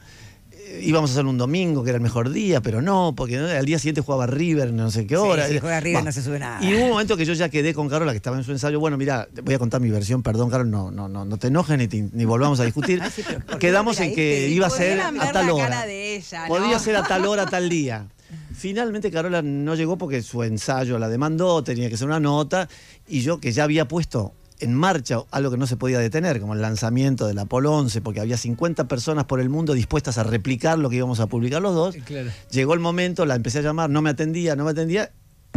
Íbamos 0.83 1.11
a 1.11 1.13
hacer 1.15 1.27
un 1.27 1.39
domingo, 1.39 1.83
que 1.83 1.91
era 1.91 1.97
el 1.97 2.03
mejor 2.03 2.31
día, 2.31 2.61
pero 2.61 2.83
no, 2.83 3.15
porque 3.17 3.37
al 3.39 3.65
día 3.65 3.79
siguiente 3.79 4.01
jugaba 4.01 4.27
River, 4.27 4.73
no 4.73 4.91
sé 4.91 5.07
qué 5.07 5.17
hora. 5.17 5.49
si 5.49 5.59
juega 5.59 5.81
River 5.81 6.01
Bah. 6.03 6.05
no 6.05 6.13
se 6.13 6.23
sube 6.23 6.39
nada. 6.39 6.63
Y 6.63 6.75
hubo 6.75 6.85
un 6.85 6.91
momento 6.91 7.17
que 7.17 7.25
yo 7.25 7.33
ya 7.33 7.49
quedé 7.49 7.75
con 7.75 7.89
Carola, 7.89 8.13
que 8.13 8.17
estaba 8.17 8.37
en 8.37 8.45
su 8.45 8.53
ensayo. 8.53 8.79
Bueno, 8.81 8.97
mira, 8.97 9.29
voy 9.43 9.55
a 9.55 9.59
contar 9.59 9.81
mi 9.81 9.91
versión, 9.91 10.23
perdón, 10.23 10.51
Carol, 10.51 10.71
no, 10.71 10.91
no, 10.91 11.09
no, 11.09 11.25
no 11.25 11.37
te 11.39 11.49
enojes 11.49 11.79
ni, 11.79 11.87
ni 12.13 12.25
volvamos 12.25 12.61
a 12.61 12.65
discutir. 12.65 13.01
Sí, 13.15 13.23
pero 13.27 13.41
¿por 13.41 13.59
qué 13.59 13.69
Quedamos 13.69 13.99
en 14.01 14.15
que 14.15 14.49
iba 14.49 14.67
a 14.67 14.71
ser 14.71 15.01
a 15.01 15.13
tal 15.33 15.47
la 15.47 15.55
hora. 15.55 15.87
ella, 15.87 16.43
¿no? 16.43 16.49
Podía 16.49 16.79
ser 16.79 16.97
a 16.97 17.03
tal 17.03 17.25
hora, 17.27 17.47
tal 17.47 17.69
día. 17.71 18.07
Finalmente 18.55 19.11
Carola 19.11 19.41
no 19.43 19.75
llegó 19.75 19.97
porque 19.97 20.21
su 20.23 20.43
ensayo 20.43 20.99
la 20.99 21.09
demandó, 21.09 21.63
tenía 21.63 21.89
que 21.89 21.97
ser 21.97 22.07
una 22.09 22.21
nota, 22.21 22.69
y 23.07 23.21
yo 23.21 23.39
que 23.41 23.53
ya 23.53 23.65
había 23.65 23.87
puesto 23.89 24.35
en 24.61 24.75
marcha 24.75 25.21
algo 25.31 25.51
que 25.51 25.57
no 25.57 25.67
se 25.67 25.77
podía 25.77 25.99
detener, 25.99 26.41
como 26.41 26.55
el 26.55 26.63
lanzamiento 26.63 27.27
del 27.27 27.39
Apolo 27.39 27.73
11, 27.75 28.01
porque 28.01 28.21
había 28.21 28.37
50 28.37 28.89
personas 28.89 29.25
por 29.25 29.41
el 29.41 29.49
mundo 29.49 29.75
dispuestas 29.75 30.19
a 30.19 30.25
replicar 30.25 30.79
lo 30.79 30.91
que 30.91 30.97
íbamos 30.97 31.21
a 31.21 31.27
publicar 31.27 31.63
los 31.63 31.75
dos. 31.75 31.97
Claro. 32.05 32.31
Llegó 32.51 32.75
el 32.75 32.81
momento, 32.81 33.27
la 33.27 33.35
empecé 33.35 33.59
a 33.59 33.63
llamar, 33.63 33.91
no 33.91 34.03
me 34.03 34.11
atendía, 34.11 34.57
no 34.57 34.65
me 34.65 34.71
atendía, 34.71 35.11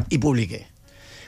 y 0.09 0.17
publiqué. 0.17 0.70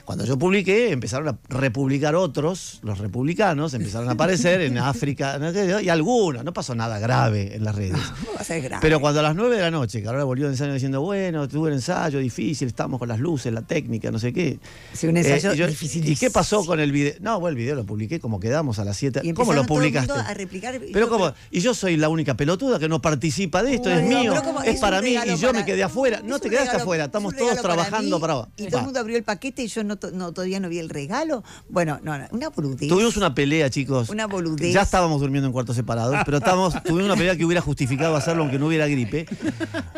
Cuando 0.04 0.24
yo 0.26 0.38
publiqué, 0.38 0.90
empezaron 0.92 1.28
a 1.28 1.38
republicar 1.48 2.14
otros, 2.14 2.78
los 2.82 2.98
republicanos, 2.98 3.72
empezaron 3.72 4.08
a 4.08 4.12
aparecer 4.12 4.60
en 4.60 4.76
África, 4.78 5.38
no 5.38 5.50
y 5.80 5.88
algunos, 5.88 6.44
no 6.44 6.52
pasó 6.52 6.74
nada 6.74 6.98
grave 6.98 7.56
en 7.56 7.64
las 7.64 7.74
redes. 7.74 7.92
¿Cómo 8.20 8.34
va 8.34 8.40
a 8.40 8.44
ser 8.44 8.60
grave? 8.62 8.80
Pero 8.82 9.00
cuando 9.00 9.20
a 9.20 9.22
las 9.22 9.34
9 9.34 9.56
de 9.56 9.62
la 9.62 9.70
noche, 9.70 10.02
Carola 10.02 10.24
volvió 10.24 10.44
de 10.46 10.52
ensayo 10.52 10.74
diciendo, 10.74 11.00
bueno, 11.00 11.48
tuve 11.48 11.68
un 11.68 11.74
ensayo 11.74 12.18
difícil, 12.18 12.68
estamos 12.68 12.98
con 12.98 13.08
las 13.08 13.18
luces, 13.18 13.50
la 13.52 13.62
técnica, 13.62 14.10
no 14.10 14.18
sé 14.18 14.32
qué. 14.34 14.58
Sí, 14.92 15.06
un 15.06 15.16
ensayo 15.16 15.52
Eh, 15.52 15.56
yo- 15.56 15.66
dificilísimo. 15.66 16.12
¿Y 16.12 16.16
qué 16.16 16.30
pasó 16.30 16.66
con 16.66 16.80
el 16.80 16.92
video? 16.92 17.14
No, 17.20 17.40
bueno, 17.40 17.56
el 17.56 17.62
video 17.62 17.74
lo 17.74 17.84
publiqué 17.86 18.20
como 18.20 18.38
quedamos 18.40 18.78
a 18.78 18.84
las 18.84 18.98
7. 18.98 19.20
Y 19.22 19.32
¿Cómo 19.32 19.54
lo 19.54 19.60
empezaron 19.62 19.66
todo 19.66 19.76
el 19.78 19.82
publicaste? 19.84 20.12
mundo 20.12 20.28
a 20.30 20.34
replicar, 20.34 20.74
y 20.74 20.92
pero 20.92 21.06
yo- 21.06 21.10
cómo, 21.12 21.32
y 21.50 21.60
yo 21.60 21.72
soy 21.72 21.96
la 21.96 22.10
única 22.10 22.34
pelotuda 22.36 22.78
que 22.78 22.88
no 22.90 23.00
participa 23.00 23.62
de 23.62 23.74
esto, 23.76 23.88
es 23.90 24.02
no, 24.02 24.08
mío, 24.20 24.34
como- 24.44 24.62
es, 24.62 24.78
para 24.80 25.00
mí, 25.00 25.16
y 25.26 25.36
yo 25.38 25.52
me 25.54 25.64
quedé 25.64 25.82
afuera. 25.82 26.20
No 26.22 26.38
te 26.38 26.50
quedaste 26.50 26.76
afuera, 26.76 27.04
es 27.04 27.08
estamos 27.08 27.34
todos 27.34 27.50
para 27.52 27.62
trabajando 27.62 28.16
mí, 28.16 28.20
para 28.20 28.34
vos. 28.34 28.48
Y 28.58 28.66
todo 28.66 28.78
el 28.80 28.84
mundo 28.84 29.00
abrió 29.00 29.16
el 29.16 29.24
paquete 29.24 29.62
y 29.62 29.68
yo 29.68 29.82
no, 29.82 29.93
no, 30.12 30.32
todavía 30.32 30.60
no 30.60 30.68
vi 30.68 30.78
el 30.78 30.88
regalo. 30.88 31.42
Bueno, 31.68 32.00
no, 32.02 32.18
no, 32.18 32.26
una 32.32 32.48
boludez. 32.50 32.88
Tuvimos 32.88 33.16
una 33.16 33.34
pelea, 33.34 33.70
chicos. 33.70 34.08
Una 34.08 34.26
boludez. 34.26 34.72
Ya 34.74 34.82
estábamos 34.82 35.20
durmiendo 35.20 35.46
en 35.46 35.52
cuartos 35.52 35.76
separados, 35.76 36.16
pero 36.24 36.38
estábamos, 36.38 36.74
tuvimos 36.82 37.04
una 37.06 37.16
pelea 37.16 37.36
que 37.36 37.44
hubiera 37.44 37.60
justificado 37.60 38.16
hacerlo 38.16 38.42
aunque 38.42 38.58
no 38.58 38.66
hubiera 38.66 38.86
gripe. 38.86 39.26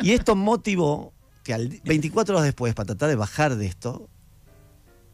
Y 0.03 0.13
esto 0.13 0.37
motivó 0.37 1.13
que 1.43 1.55
al 1.55 1.69
di- 1.69 1.81
24 1.85 2.35
horas 2.35 2.45
después, 2.45 2.75
para 2.75 2.87
tratar 2.87 3.09
de 3.09 3.17
bajar 3.17 3.57
de 3.57 3.67
esto, 3.67 4.09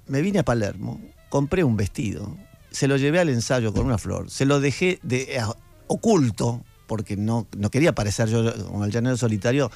me 0.06 0.20
vine 0.22 0.40
a 0.40 0.44
Palermo, 0.44 1.00
compré 1.28 1.64
un 1.64 1.76
vestido 1.76 2.36
se 2.70 2.88
lo 2.88 2.96
llevé 2.96 3.18
al 3.20 3.28
ensayo 3.28 3.70
con 3.74 3.84
una 3.84 3.98
flor, 3.98 4.30
se 4.30 4.46
lo 4.46 4.58
dejé 4.58 4.98
de, 5.02 5.36
eh, 5.36 5.42
oculto, 5.88 6.64
porque 6.86 7.18
no, 7.18 7.46
no 7.54 7.70
quería 7.70 7.94
parecer 7.94 8.30
yo 8.30 8.50
como 8.64 8.86
el 8.86 8.90
llanero 8.90 9.18
solitario, 9.18 9.70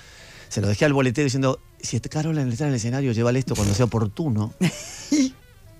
se 0.48 0.60
lo 0.60 0.68
dejé 0.68 0.84
al 0.84 0.92
boletero 0.92 1.24
diciendo, 1.24 1.60
si 1.80 1.96
este 1.96 2.08
Carola 2.08 2.42
está 2.42 2.64
en 2.64 2.70
el 2.70 2.76
escenario, 2.76 3.12
llévale 3.12 3.38
esto 3.38 3.54
cuando 3.54 3.74
sea 3.74 3.86
oportuno. 3.86 4.54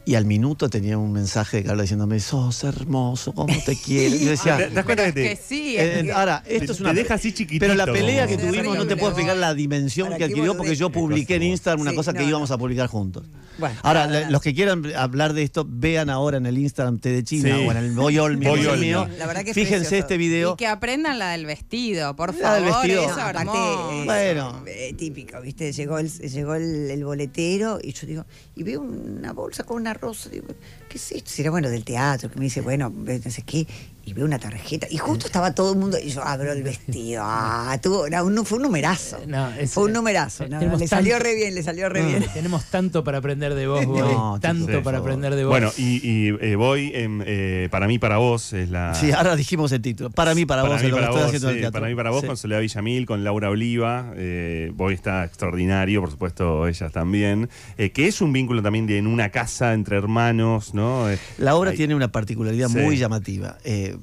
Y 0.09 0.14
al 0.14 0.25
minuto 0.25 0.71
tenía 0.71 0.97
un 0.99 1.12
mensaje 1.12 1.57
de 1.59 1.62
Carola 1.64 1.83
diciéndome, 1.83 2.21
sos 2.21 2.62
hermoso, 2.62 3.33
cómo 3.35 3.53
te 3.66 3.77
quiero. 3.85 4.14
Y 4.14 4.21
yo 4.21 4.31
decía, 4.31 4.57
¿Te 4.57 4.71
das 4.71 4.85
cuenta 4.85 5.05
que 5.05 5.12
Pero 5.12 5.14
te, 5.14 5.33
es 5.33 5.38
que 5.40 5.45
sí, 5.45 5.77
eh, 5.77 5.99
es 5.99 6.05
que- 6.05 6.12
ahora, 6.12 6.42
te- 6.47 6.57
esto 6.59 6.73
es 6.73 6.81
una 6.81 6.90
te 6.95 7.01
deja 7.03 7.14
así 7.14 7.33
chiquitito? 7.33 7.64
pero 7.64 7.75
la 7.75 7.87
pelea 7.87 8.29
que 8.29 8.38
tuvimos 8.38 8.77
no 8.77 8.87
te 8.87 8.95
puedo 8.97 9.09
explicar 9.11 9.37
la 9.37 9.53
dimensión 9.53 10.16
que 10.16 10.23
adquirió 10.23 10.57
porque 10.57 10.77
yo 10.77 10.90
publiqué 10.90 11.35
en 11.35 11.42
Instagram 11.42 11.81
una 11.81 11.90
Sí, 11.90 11.97
cosa 11.97 12.12
que 12.12 12.21
no, 12.23 12.29
íbamos 12.29 12.51
no. 12.51 12.55
a 12.55 12.59
publicar 12.59 12.87
juntos. 12.87 13.25
Bueno, 13.59 13.75
Ahora, 13.83 14.31
los 14.31 14.40
que 14.42 14.55
quieran 14.55 14.85
hablar 14.95 15.33
de 15.33 15.42
esto, 15.42 15.66
vean 15.69 16.09
ahora 16.09 16.37
en 16.37 16.47
el 16.47 16.57
Instagram 16.59 16.99
T 17.01 17.09
de 17.11 17.25
China 17.25 17.57
Sí. 17.57 17.66
o 17.66 17.71
en 17.73 17.77
el 17.79 17.90
Boy 17.92 18.19
Olmi, 18.19 18.47
mío. 18.79 19.09
La 19.19 19.27
verdad 19.27 19.42
que 19.45 19.55
Fíjense 19.55 19.79
precioso. 19.81 19.97
este 19.97 20.16
video. 20.19 20.53
Y 20.53 20.57
que 20.57 20.66
aprendan 20.69 21.19
la 21.19 21.31
del 21.33 21.47
vestido, 21.47 22.14
por 22.14 22.33
La 22.37 22.55
del 22.55 22.64
favor. 22.69 22.87
vestido. 22.87 23.03
Eso, 23.11 23.21
aparte, 23.21 24.05
Bueno. 24.05 24.62
eh, 24.69 24.95
típico, 24.97 25.40
¿viste? 25.40 25.73
Llegó 25.73 25.99
el, 25.99 26.11
llegó 26.12 26.55
el, 26.55 26.90
el 26.92 27.05
boletero 27.05 27.81
y 27.83 27.92
yo 27.92 28.07
digo, 28.07 28.25
y 28.55 28.62
veo 28.62 28.83
una 28.83 29.33
bolsa 29.33 29.64
con 29.64 29.79
una 29.81 29.96
rosa, 29.97 30.29
digo, 30.29 30.47
¿qué 30.89 30.99
es 30.99 31.13
esto? 31.13 31.31
Si 31.31 31.43
era 31.43 31.51
bueno 31.51 31.69
del 31.69 31.85
teatro, 31.85 32.31
que 32.31 32.39
me 32.39 32.45
dice, 32.45 32.61
bueno, 32.61 32.91
no 32.91 33.31
sé 33.31 33.43
qué, 33.43 33.67
y 34.07 34.12
veo 34.12 34.25
una 34.25 34.38
tarjeta, 34.38 34.87
y 34.88 34.99
justo 34.99 35.27
estaba 35.27 35.53
todo 35.53 35.73
el 35.73 35.79
mundo, 35.79 35.99
y 36.03 36.11
yo 36.11 36.23
abro 36.25 36.53
el 36.53 36.62
vestido, 36.62 37.23
ah, 37.27 37.77
tuvo, 37.83 38.07
era 38.07 38.23
un- 38.23 38.47
fue 38.47 38.57
un 38.59 38.62
numerazo. 38.62 39.19
No, 39.27 39.51
es- 39.53 39.73
fue 39.73 39.85
un 39.85 39.92
numerazo, 39.92 40.45
eh, 40.45 40.49
no, 40.49 40.77
le 40.77 40.87
salió 40.87 41.19
re 41.19 41.35
bien, 41.35 41.55
le 41.57 41.62
salió 41.64 41.88
re 41.88 42.05
bien. 42.07 42.25
Tenemos 42.33 42.64
tanto 42.66 43.03
para 43.03 43.19
aprender 43.19 43.55
de 43.55 43.66
vos, 43.66 43.85
Boy. 43.87 43.99
No, 44.01 44.38
tanto 44.40 44.83
para 44.85 44.99
aprender 44.99 45.35
de 45.35 45.45
vos. 45.45 45.51
Bueno, 45.51 45.73
y, 45.77 45.97
y, 46.09 46.29
eh, 46.40 46.55
voy, 46.55 46.92
em, 46.95 47.21
eh, 47.27 47.69
para 47.71 47.88
mí, 47.88 47.99
para 47.99 48.19
vos, 48.19 48.53
es 48.53 48.71
la... 48.71 48.95
Sí, 48.95 49.11
ahora 49.11 49.35
dijimos 49.35 49.73
el 49.73 49.83
título. 49.83 50.11
Para 50.11 50.35
mí, 50.37 50.47
para, 50.47 50.62
vos, 50.62 50.81
mí, 50.81 50.87
es 50.87 50.90
lo 50.92 50.97
que 50.99 51.03
para 51.03 51.07
estoy 51.09 51.25
haciendo 51.37 51.66
sí, 51.66 51.73
para 51.73 51.88
mí, 51.88 51.95
para 51.97 52.11
vos, 52.11 52.21
Sí. 52.21 52.27
con 52.29 52.37
Soledad 52.37 52.61
Villamil, 52.61 53.07
con 53.07 53.25
Laura 53.25 53.51
Oliva. 53.51 54.12
Eh, 54.16 54.71
Boy 54.75 54.95
está 54.95 55.25
extraordinario, 55.25 56.01
por 56.01 56.11
supuesto, 56.12 56.69
ellas 56.69 56.92
también. 56.92 57.49
Eh, 57.77 57.90
que 57.90 58.07
es 58.07 58.21
un 58.21 58.33
vínculo 58.33 58.62
también 58.62 58.87
de 58.87 58.99
en 58.99 59.09
una 59.09 59.31
casa 59.31 59.75
entre 59.75 59.97
hermanos, 59.97 60.75
¿no? 60.75 61.11
Eh, 61.11 61.19
La 61.38 61.57
obra 61.57 61.73
hay- 61.73 61.77
tiene 61.77 61.95
una 61.97 62.12
particularidad 62.12 62.69
Sí. 62.69 62.79
muy 62.79 62.97
llamativa. 62.97 63.59
Eh, 63.64 63.96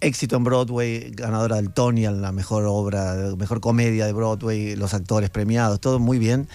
éxito 0.00 0.36
en 0.36 0.44
Broadway, 0.44 1.10
ganadora 1.10 1.56
del 1.56 1.72
Tony, 1.72 2.02
la 2.02 2.32
mejor 2.32 2.64
obra, 2.66 3.34
mejor 3.36 3.60
comedia 3.60 4.06
de 4.06 4.12
Broadway, 4.12 4.76
los 4.76 4.94
actores 4.94 5.30
premiados, 5.30 5.80
todo 5.80 5.98
muy 5.98 6.18
bien. 6.18 6.48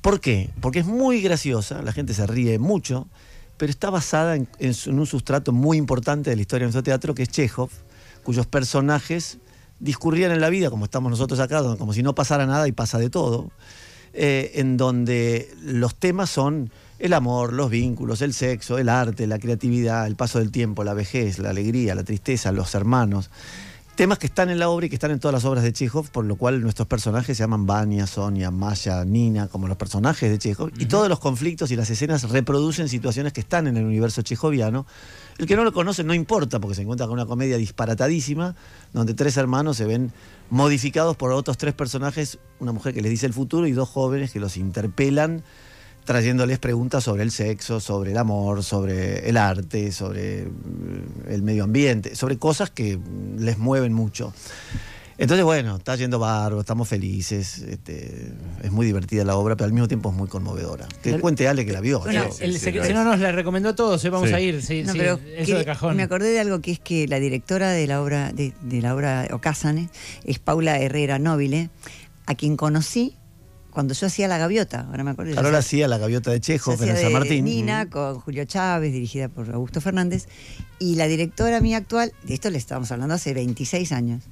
¿Por 0.00 0.20
qué? 0.20 0.50
Porque 0.60 0.80
es 0.80 0.86
muy 0.86 1.22
graciosa, 1.22 1.82
la 1.82 1.92
gente 1.92 2.12
se 2.14 2.26
ríe 2.26 2.58
mucho, 2.58 3.08
pero 3.56 3.70
está 3.70 3.90
basada 3.90 4.34
en, 4.36 4.48
un 4.88 5.06
sustrato 5.06 5.52
muy 5.52 5.78
importante 5.78 6.30
de 6.30 6.36
la 6.36 6.42
historia 6.42 6.66
de 6.66 6.72
nuestro 6.72 6.82
teatro, 6.82 7.14
que 7.14 7.22
es 7.22 7.28
Chekhov, 7.28 7.70
cuyos 8.24 8.46
personajes 8.46 9.38
discurrían 9.78 10.32
en 10.32 10.40
la 10.40 10.50
vida, 10.50 10.70
como 10.70 10.84
estamos 10.84 11.10
nosotros 11.10 11.40
acá, 11.40 11.62
como 11.76 11.92
si 11.92 12.02
no 12.02 12.14
pasara 12.14 12.46
nada 12.46 12.66
y 12.68 12.72
pasa 12.72 12.98
de 12.98 13.10
todo, 13.10 13.50
eh, 14.12 14.52
en 14.56 14.76
donde 14.76 15.48
los 15.62 15.94
temas 15.94 16.30
son 16.30 16.70
el 17.02 17.14
amor, 17.14 17.52
los 17.52 17.68
vínculos, 17.68 18.22
el 18.22 18.32
sexo, 18.32 18.78
el 18.78 18.88
arte, 18.88 19.26
la 19.26 19.40
creatividad, 19.40 20.06
el 20.06 20.14
paso 20.14 20.38
del 20.38 20.52
tiempo, 20.52 20.84
la 20.84 20.94
vejez, 20.94 21.40
la 21.40 21.50
alegría, 21.50 21.96
la 21.96 22.04
tristeza, 22.04 22.52
los 22.52 22.76
hermanos. 22.76 23.28
Temas 23.96 24.18
que 24.18 24.28
están 24.28 24.50
en 24.50 24.60
la 24.60 24.68
obra 24.68 24.86
y 24.86 24.88
que 24.88 24.94
están 24.94 25.10
en 25.10 25.18
todas 25.18 25.32
las 25.32 25.44
obras 25.44 25.64
de 25.64 25.72
Chekhov, 25.72 26.10
por 26.10 26.24
lo 26.24 26.36
cual 26.36 26.62
nuestros 26.62 26.86
personajes 26.86 27.36
se 27.36 27.42
llaman 27.42 27.66
Vania, 27.66 28.06
Sonia, 28.06 28.52
Maya, 28.52 29.04
Nina, 29.04 29.48
como 29.48 29.66
los 29.66 29.76
personajes 29.76 30.30
de 30.30 30.38
Chekhov. 30.38 30.70
Y 30.78 30.86
todos 30.86 31.08
los 31.08 31.18
conflictos 31.18 31.72
y 31.72 31.76
las 31.76 31.90
escenas 31.90 32.30
reproducen 32.30 32.88
situaciones 32.88 33.32
que 33.32 33.40
están 33.40 33.66
en 33.66 33.76
el 33.76 33.84
universo 33.84 34.22
chejoviano. 34.22 34.86
El 35.38 35.46
que 35.48 35.56
no 35.56 35.64
lo 35.64 35.72
conoce 35.72 36.04
no 36.04 36.14
importa, 36.14 36.60
porque 36.60 36.76
se 36.76 36.82
encuentra 36.82 37.08
con 37.08 37.14
una 37.14 37.26
comedia 37.26 37.56
disparatadísima, 37.56 38.54
donde 38.92 39.12
tres 39.14 39.36
hermanos 39.36 39.76
se 39.76 39.86
ven 39.86 40.12
modificados 40.50 41.16
por 41.16 41.32
otros 41.32 41.58
tres 41.58 41.74
personajes, 41.74 42.38
una 42.60 42.70
mujer 42.70 42.94
que 42.94 43.02
les 43.02 43.10
dice 43.10 43.26
el 43.26 43.32
futuro 43.32 43.66
y 43.66 43.72
dos 43.72 43.88
jóvenes 43.88 44.30
que 44.30 44.38
los 44.38 44.56
interpelan 44.56 45.42
trayéndoles 46.04 46.58
preguntas 46.58 47.04
sobre 47.04 47.22
el 47.22 47.30
sexo, 47.30 47.80
sobre 47.80 48.10
el 48.12 48.18
amor, 48.18 48.64
sobre 48.64 49.28
el 49.28 49.36
arte, 49.36 49.92
sobre 49.92 50.44
mm, 50.46 51.30
el 51.30 51.42
medio 51.42 51.64
ambiente, 51.64 52.16
sobre 52.16 52.38
cosas 52.38 52.70
que 52.70 52.98
les 53.38 53.58
mueven 53.58 53.92
mucho. 53.92 54.32
Entonces, 55.18 55.44
bueno, 55.44 55.76
está 55.76 55.94
yendo 55.94 56.18
barro, 56.18 56.58
estamos 56.60 56.88
felices, 56.88 57.58
este, 57.58 58.32
es 58.62 58.72
muy 58.72 58.84
divertida 58.86 59.24
la 59.24 59.36
obra, 59.36 59.54
pero 59.54 59.66
al 59.66 59.72
mismo 59.72 59.86
tiempo 59.86 60.10
es 60.10 60.16
muy 60.16 60.26
conmovedora. 60.26 60.88
Que 61.00 61.20
cuente 61.20 61.46
Ale 61.46 61.64
que 61.64 61.72
la 61.72 61.80
vio. 61.80 62.00
Bueno, 62.00 62.24
yo- 62.28 62.36
El 62.40 62.58
sí, 62.58 62.72
si 62.72 62.92
no 62.92 63.04
nos 63.04 63.20
la 63.20 63.30
recomendó 63.30 63.68
a 63.68 63.76
todos, 63.76 64.04
eh, 64.04 64.10
vamos 64.10 64.30
Sí. 64.30 64.34
a 64.34 64.40
ir. 64.40 64.62
Sí, 64.62 64.82
No, 64.82 64.92
sí, 64.92 64.98
pero 64.98 65.20
eso 65.36 65.52
que- 65.52 65.58
de 65.58 65.64
cajón. 65.64 65.96
me 65.96 66.02
acordé 66.02 66.30
de 66.30 66.40
algo 66.40 66.60
que 66.60 66.72
es 66.72 66.80
que 66.80 67.06
la 67.06 67.20
directora 67.20 67.70
de 67.70 67.86
la 67.86 68.02
obra 68.02 68.32
de, 68.32 68.52
de 68.62 68.80
la 68.80 68.96
obra 68.96 69.28
Ocasane 69.30 69.90
es 70.24 70.40
Paula 70.40 70.80
Herrera 70.80 71.20
Nobile, 71.20 71.70
a 72.26 72.34
quien 72.34 72.56
conocí 72.56 73.14
cuando 73.72 73.94
yo 73.94 74.06
hacía 74.06 74.28
La 74.28 74.38
Gaviota. 74.38 74.86
Ahora 74.88 75.02
me 75.02 75.10
acuerdo. 75.12 75.36
Ahora 75.40 75.58
hacía- 75.58 75.88
la 75.88 75.98
gaviota 75.98 76.30
de 76.30 76.40
Chejo, 76.40 76.72
en 76.72 76.78
San 76.78 77.12
Martín. 77.12 77.44
Nina 77.44 77.88
con 77.88 78.20
Julio 78.20 78.44
Chávez, 78.44 78.92
dirigida 78.92 79.28
por 79.28 79.50
Augusto 79.50 79.80
Fernández. 79.80 80.28
Y 80.78 80.96
la 80.96 81.06
directora 81.06 81.60
mía 81.60 81.78
actual, 81.78 82.12
de 82.24 82.34
esto 82.34 82.50
le 82.50 82.58
estábamos 82.58 82.90
hablando 82.92 83.14
hace 83.14 83.32
26 83.34 83.92
años. 83.92 84.24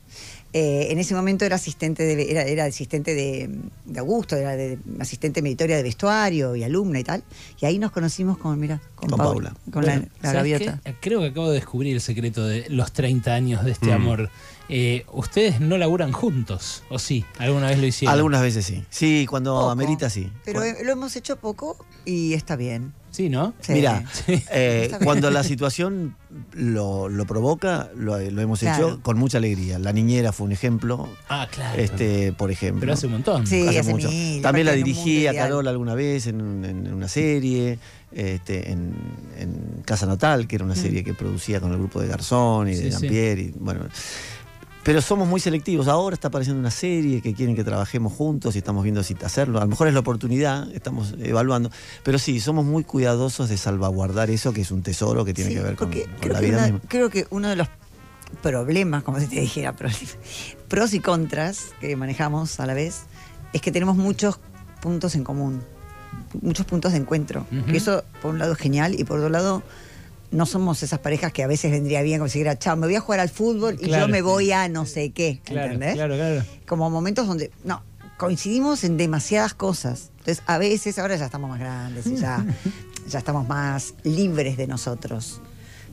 Eh, 0.53 0.89
en 0.91 0.99
ese 0.99 1.15
momento 1.15 1.45
era 1.45 1.57
asistente 1.57 2.03
de, 2.05 2.31
era, 2.31 2.43
era 2.43 2.65
asistente 2.65 3.15
de, 3.15 3.51
de 3.85 3.99
Augusto, 4.01 4.37
era 4.37 4.57
de, 4.57 4.79
asistente 4.99 5.43
meditoria 5.43 5.77
de 5.77 5.83
vestuario 5.83 6.57
y 6.57 6.65
alumna 6.65 6.99
y 7.01 7.05
tal. 7.05 7.23
Y 7.61 7.67
ahí 7.67 7.79
nos 7.79 7.93
conocimos 7.93 8.37
con, 8.39 8.59
mira, 8.59 8.81
con, 8.97 9.11
Con 9.11 9.19
Paula, 9.19 9.33
Paula. 9.51 9.55
con 9.71 9.83
Bueno, 9.85 10.03
la, 10.23 10.29
la 10.29 10.33
¿sabes 10.35 10.53
gaviota. 10.53 10.81
qué? 10.85 10.95
Creo 11.01 11.21
que 11.21 11.27
acabo 11.29 11.49
de 11.51 11.55
descubrir 11.55 11.95
el 11.95 12.01
secreto 12.01 12.45
de 12.47 12.67
los 12.69 12.93
30 12.93 13.33
años 13.35 13.65
de 13.65 13.71
este 13.73 13.87
Mm. 13.87 13.93
amor. 13.93 14.31
Eh, 14.69 15.05
Ustedes 15.13 15.61
no 15.61 15.79
laburan 15.79 16.13
juntos, 16.13 16.85
¿o 16.91 16.99
sí? 17.01 17.25
¿Alguna 17.39 17.69
vez 17.69 17.79
lo 17.81 17.87
hicieron? 17.87 18.15
Algunas 18.15 18.41
veces 18.43 18.65
sí. 18.65 18.85
Sí, 18.91 19.27
cuando 19.29 19.55
Poco, 19.55 19.71
amerita 19.71 20.09
sí. 20.11 20.31
Pero 20.45 20.63
eh, 20.63 20.77
lo 20.85 20.93
hemos 20.93 21.17
hecho 21.17 21.37
poco 21.37 21.77
y 22.05 22.35
está 22.35 22.55
bien. 22.57 22.93
Sí, 23.11 23.29
¿no? 23.29 23.55
Sí. 23.61 23.73
Mira, 23.73 24.05
Sí. 24.27 24.43
eh, 24.53 24.91
cuando 25.05 25.31
la 25.31 25.43
situación 25.43 26.15
lo, 26.53 27.09
lo 27.09 27.25
provoca, 27.27 27.91
lo, 27.97 28.19
lo 28.19 28.41
hemos 28.41 28.61
Claro. 28.61 28.89
hecho 28.89 29.03
con 29.03 29.19
mucha 29.19 29.39
alegría. 29.39 29.79
La 29.79 29.93
niñera 29.93 30.33
fue 30.33 30.47
un 30.47 30.53
ejemplo, 30.53 31.09
Ah, 31.29 31.49
claro. 31.51 31.81
este, 31.81 32.33
por 32.33 32.51
ejemplo. 32.51 32.81
Pero 32.81 32.93
hace 32.93 33.07
un 33.07 33.13
montón. 33.13 33.47
Sí. 33.47 33.67
Hace 33.67 33.81
hace 33.81 33.91
mucho. 33.93 34.09
mil, 34.09 34.41
También 34.43 34.67
la 34.67 34.73
dirigí 34.73 35.27
a. 35.27 35.35
Carola 35.35 35.71
alguna 35.71 35.95
vez 35.95 36.27
en, 36.29 36.41
un- 36.41 36.65
en 36.65 36.93
una 36.93 37.09
serie, 37.09 37.79
este, 38.13 38.71
en, 38.71 38.95
en 39.39 39.83
Casa 39.85 40.07
Natal, 40.07 40.47
que 40.47 40.57
era 40.57 40.65
una 40.65 40.77
serie 40.77 41.03
que 41.05 41.15
producía 41.15 41.61
con 41.61 41.73
el 41.73 41.79
grupo 41.79 42.01
de 42.01 42.09
Garzón 42.09 42.69
y 42.69 42.75
Sí, 42.77 42.83
de. 42.85 42.91
Jean-Pierre. 42.91 43.41
y, 43.43 43.55
bueno. 43.59 43.87
Pero 44.83 45.03
somos 45.03 45.29
muy 45.29 45.41
selectivos. 45.41 45.89
Ahora 45.89 46.15
está 46.15 46.29
apareciendo 46.29 46.59
una 46.59 46.71
serie 46.71 47.21
que 47.21 47.35
quieren 47.35 47.55
que 47.55 47.65
trabajemos 47.65 48.13
juntos 48.15 48.55
y 48.55 48.59
estamos 48.59 48.83
viendo 48.83 49.03
si 49.03 49.15
hacerlo. 49.23 49.59
A 49.59 49.63
lo 49.65 49.69
mejor 49.69 49.89
es 49.89 49.95
la 49.95 50.01
oportunidad, 50.01 50.71
estamos 50.73 51.15
evaluando. 51.21 51.71
Pero 52.03 52.19
sí, 52.19 52.41
somos 52.41 52.65
muy 52.65 52.85
cuidadosos 52.85 53.51
de 53.51 53.59
salvaguardar 53.59 54.31
eso 54.31 54.53
que 54.55 54.63
es 54.63 54.71
un 54.71 54.83
tesoro 54.83 55.25
que 55.27 55.35
tiene 55.35 55.51
Sí, 55.51 55.57
que 55.57 55.63
ver 55.63 55.77
con, 55.77 55.89
porque 55.89 56.05
con 56.05 56.15
creo 56.21 56.33
la 56.33 56.41
que 56.41 56.47
vida 56.47 56.57
una- 56.59 56.67
misma. 56.67 56.81
Creo 56.89 57.11
que 57.11 57.27
uno 57.31 57.49
de 57.49 57.57
los 57.57 57.69
problemas, 58.43 59.03
como 59.03 59.21
si 59.21 59.27
te 59.27 59.41
dijera, 59.41 59.75
pros, 59.77 59.93
pros 60.69 60.95
y 60.95 61.01
contras 61.01 61.67
que 61.81 61.95
manejamos 61.97 62.59
a 62.61 62.67
la 62.67 62.75
vez, 62.75 63.03
es 63.53 63.61
que 63.61 63.73
tenemos 63.73 63.97
muchos 63.97 64.39
puntos 64.81 65.15
en 65.15 65.25
común, 65.25 65.61
muchos 66.41 66.65
puntos 66.65 66.93
de 66.93 66.99
encuentro. 66.99 67.47
Y 67.69 67.77
eso, 67.77 68.03
por 68.23 68.31
un 68.31 68.39
lado, 68.39 68.53
es 68.53 68.59
genial, 68.59 68.95
y 68.99 69.05
por 69.05 69.19
otro 69.19 69.29
lado, 69.29 69.63
no 70.31 70.47
somos 70.47 70.83
esas 70.83 70.99
parejas 71.01 71.33
que 71.33 71.43
a 71.43 71.47
veces 71.47 71.71
vendría 71.73 72.03
bien 72.03 72.19
como 72.19 72.29
si 72.29 72.39
dijera, 72.39 72.59
chao, 72.59 72.77
me 72.77 72.87
voy 72.87 72.97
a 72.97 73.01
jugar 73.01 73.21
al 73.21 73.29
fútbol 73.31 73.75
y 73.81 73.87
Claro. 73.87 74.07
yo 74.07 74.13
me 74.13 74.23
voy 74.23 74.53
a 74.53 74.69
no 74.69 74.87
sé 74.87 75.11
qué, 75.11 75.41
Claro, 75.45 75.73
¿entendés? 75.73 75.95
claro, 75.95 76.15
claro. 76.15 76.45
Como 76.67 76.89
momentos 76.91 77.27
donde, 77.27 77.51
no, 77.65 77.83
coincidimos 78.19 78.85
en 78.85 78.97
demasiadas 78.97 79.55
cosas. 79.55 80.11
Entonces, 80.19 80.43
a 80.47 80.59
veces, 80.59 80.99
ahora 80.99 81.17
ya 81.17 81.25
estamos 81.25 81.49
más 81.51 81.59
grandes 81.59 82.07
y 82.07 82.17
ya, 82.17 82.45
ya 83.09 83.19
estamos 83.19 83.49
más 83.49 83.95
libres 84.05 84.57
de 84.57 84.67
nosotros. 84.67 85.41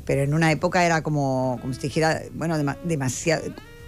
Pero 0.06 0.22
en 0.22 0.34
una 0.34 0.52
época 0.52 0.86
era 0.86 1.02
como, 1.02 1.58
como 1.62 1.74
si 1.74 1.82
dijera, 1.82 2.22
bueno, 2.34 2.58
dema- 2.58 2.78
demasiado, 2.84 3.44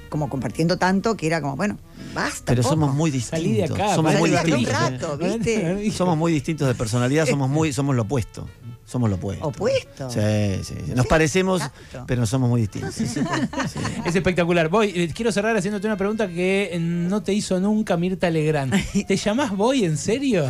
como 0.10 0.30
compartiendo 0.30 0.78
tanto 0.78 1.16
que 1.16 1.28
era 1.28 1.42
como, 1.42 1.56
bueno, 1.56 1.78
basta. 2.14 2.44
Pero 2.48 2.62
poco. 2.64 2.74
somos 2.76 2.94
muy 2.96 3.12
Salí 3.20 3.52
de 3.54 3.62
distintos. 3.62 3.80
acá, 3.80 3.96
somos 3.96 4.12
salí 4.12 4.22
muy 4.22 4.30
de 4.32 4.38
acá 4.38 4.48
un 4.52 4.58
distintos. 4.58 4.82
¿eh? 4.82 4.90
rato, 4.98 5.18
¿viste? 5.18 5.92
Somos 5.92 6.18
muy 6.18 6.34
distintos 6.34 6.68
de 6.68 6.76
personalidad, 6.76 7.26
somos 7.28 7.50
muy, 7.50 7.72
somos 7.74 7.96
lo 7.96 8.02
opuesto. 8.04 8.48
Somos 8.86 9.08
lo 9.08 9.18
opuesto. 9.18 9.48
Opuesto. 9.48 10.10
Sí, 10.10 10.20
sí, 10.64 10.74
sí. 10.88 10.94
Nos 10.96 11.04
Sí, 11.06 11.10
parecemos, 11.10 11.62
exacto. 11.62 12.06
pero 12.08 12.26
somos 12.26 12.50
muy 12.50 12.62
distintos. 12.62 12.96
Sí, 12.96 13.06
sí, 13.06 13.22
pues. 13.22 13.72
Sí. 13.72 13.80
Es 14.04 14.16
espectacular. 14.16 14.68
Voy, 14.70 14.92
eh, 14.96 15.12
quiero 15.14 15.32
cerrar 15.32 15.56
haciéndote 15.56 15.86
una 15.86 15.96
pregunta 15.96 16.28
que 16.28 16.70
eh, 16.74 16.80
no 16.80 17.22
te 17.22 17.32
hizo 17.34 17.60
nunca 17.60 17.98
Mirta 17.98 18.32
Legrand. 18.32 18.74
¿Te 19.08 19.16
llamás 19.16 19.56
Boy 19.56 19.86
en 19.86 19.96
serio? 19.96 20.46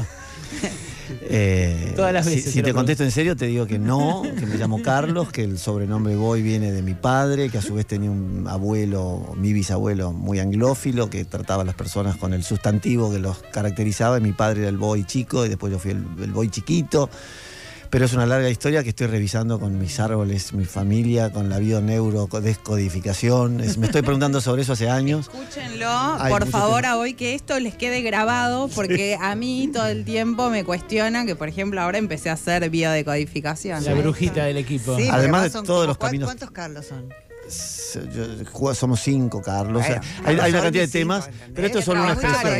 Eh, 1.32 1.94
Todas 1.96 2.12
las 2.12 2.26
veces 2.26 2.52
Si, 2.52 2.63
te 2.63 2.74
contesto 2.74 3.04
en 3.04 3.12
serio, 3.12 3.36
te 3.36 3.46
digo 3.46 3.68
que 3.68 3.78
no, 3.78 4.24
que 4.39 4.46
me 4.46 4.58
llamo 4.58 4.82
Carlos, 4.82 5.32
que 5.32 5.44
el 5.44 5.60
sobrenombre 5.60 6.15
Boy 6.15 6.42
viene 6.42 6.72
de 6.72 6.82
mi 6.82 6.96
padre, 6.96 7.50
que 7.50 7.60
a 7.60 7.62
su 7.62 7.76
vez 7.76 7.86
tenía 7.86 8.10
un 8.10 8.46
abuelo, 8.48 9.34
mi 9.38 9.54
bisabuelo, 9.54 10.12
muy 10.12 10.39
anglófilo, 10.39 11.10
que 11.10 11.26
trataba 11.26 11.62
a 11.62 11.65
las 11.65 11.76
personas 11.76 12.18
con 12.18 12.34
el 12.34 12.44
sustantivo 12.44 13.12
que 13.12 13.20
los 13.20 13.38
caracterizaba. 13.52 14.18
Y 14.18 14.22
mi 14.22 14.34
padre 14.34 14.62
era 14.62 14.70
el 14.70 14.78
Boy 14.78 15.06
chico 15.06 15.46
y 15.46 15.50
después 15.50 15.72
yo 15.72 15.78
fui 15.78 15.92
el, 15.92 16.04
el 16.22 16.32
Boy 16.32 16.50
chiquito. 16.50 17.10
Pero 17.89 18.06
es 18.06 18.13
una 18.13 18.25
larga 18.25 18.49
historia 18.49 18.84
que 18.84 18.89
estoy 18.89 19.08
revisando 19.08 19.60
con 19.60 19.78
mis 19.80 19.99
árboles, 19.99 20.54
mi 20.54 20.65
familia, 20.65 21.32
con 21.32 21.49
la 21.49 21.60
biodescodificación. 21.60 23.60
Es- 23.62 23.78
me 23.78 23.88
estoy 23.88 24.02
preguntando 24.02 24.41
sobre 24.41 24.62
eso 24.62 24.73
hace 24.73 24.89
años. 24.89 25.30
Escúchenlo, 25.34 25.89
por 26.30 26.47
favor, 26.47 26.86
a 26.86 26.97
hoy 26.97 27.13
que 27.13 27.36
esto 27.36 27.60
les 27.60 27.75
quede 27.75 28.02
grabado, 28.02 28.67
porque 28.69 29.17
a 29.19 29.36
mí 29.36 29.69
todo 29.73 29.88
el 29.88 30.06
tiempo 30.06 30.49
me 30.49 30.63
cuestionan 30.63 31.25
que, 31.25 31.36
por 31.36 31.49
ejemplo, 31.49 31.82
ahora 31.82 31.97
empecé 31.97 32.30
a 32.30 32.34
hacer 32.34 32.69
biodecodificación. 32.69 33.84
La 33.84 33.93
brujita 33.93 34.45
del 34.45 34.58
equipo. 34.58 34.95
Sí, 34.97 35.08
Además 35.12 35.43
de 35.43 35.49
todos 35.52 35.65
como- 35.67 35.86
los 35.86 35.97
¿cuán- 35.97 36.10
caminos- 36.10 36.28
¿Cuántos 36.28 36.52
Carlos 36.52 36.86
son? 36.86 37.10
Yo- 38.13 38.73
somos 38.73 38.99
cinco, 39.01 39.41
Carlos. 39.41 39.81
O 39.81 39.85
sea, 39.85 40.01
Bueno, 40.23 40.43
hay, 40.43 40.51
una 40.51 40.62
cantidad 40.62 40.83
de 40.83 40.88
temas, 40.88 41.29
pero 41.53 41.67
esto 41.67 41.79
es 41.79 41.85
solo 41.85 42.01
una 42.03 42.13
expresión. 42.13 42.53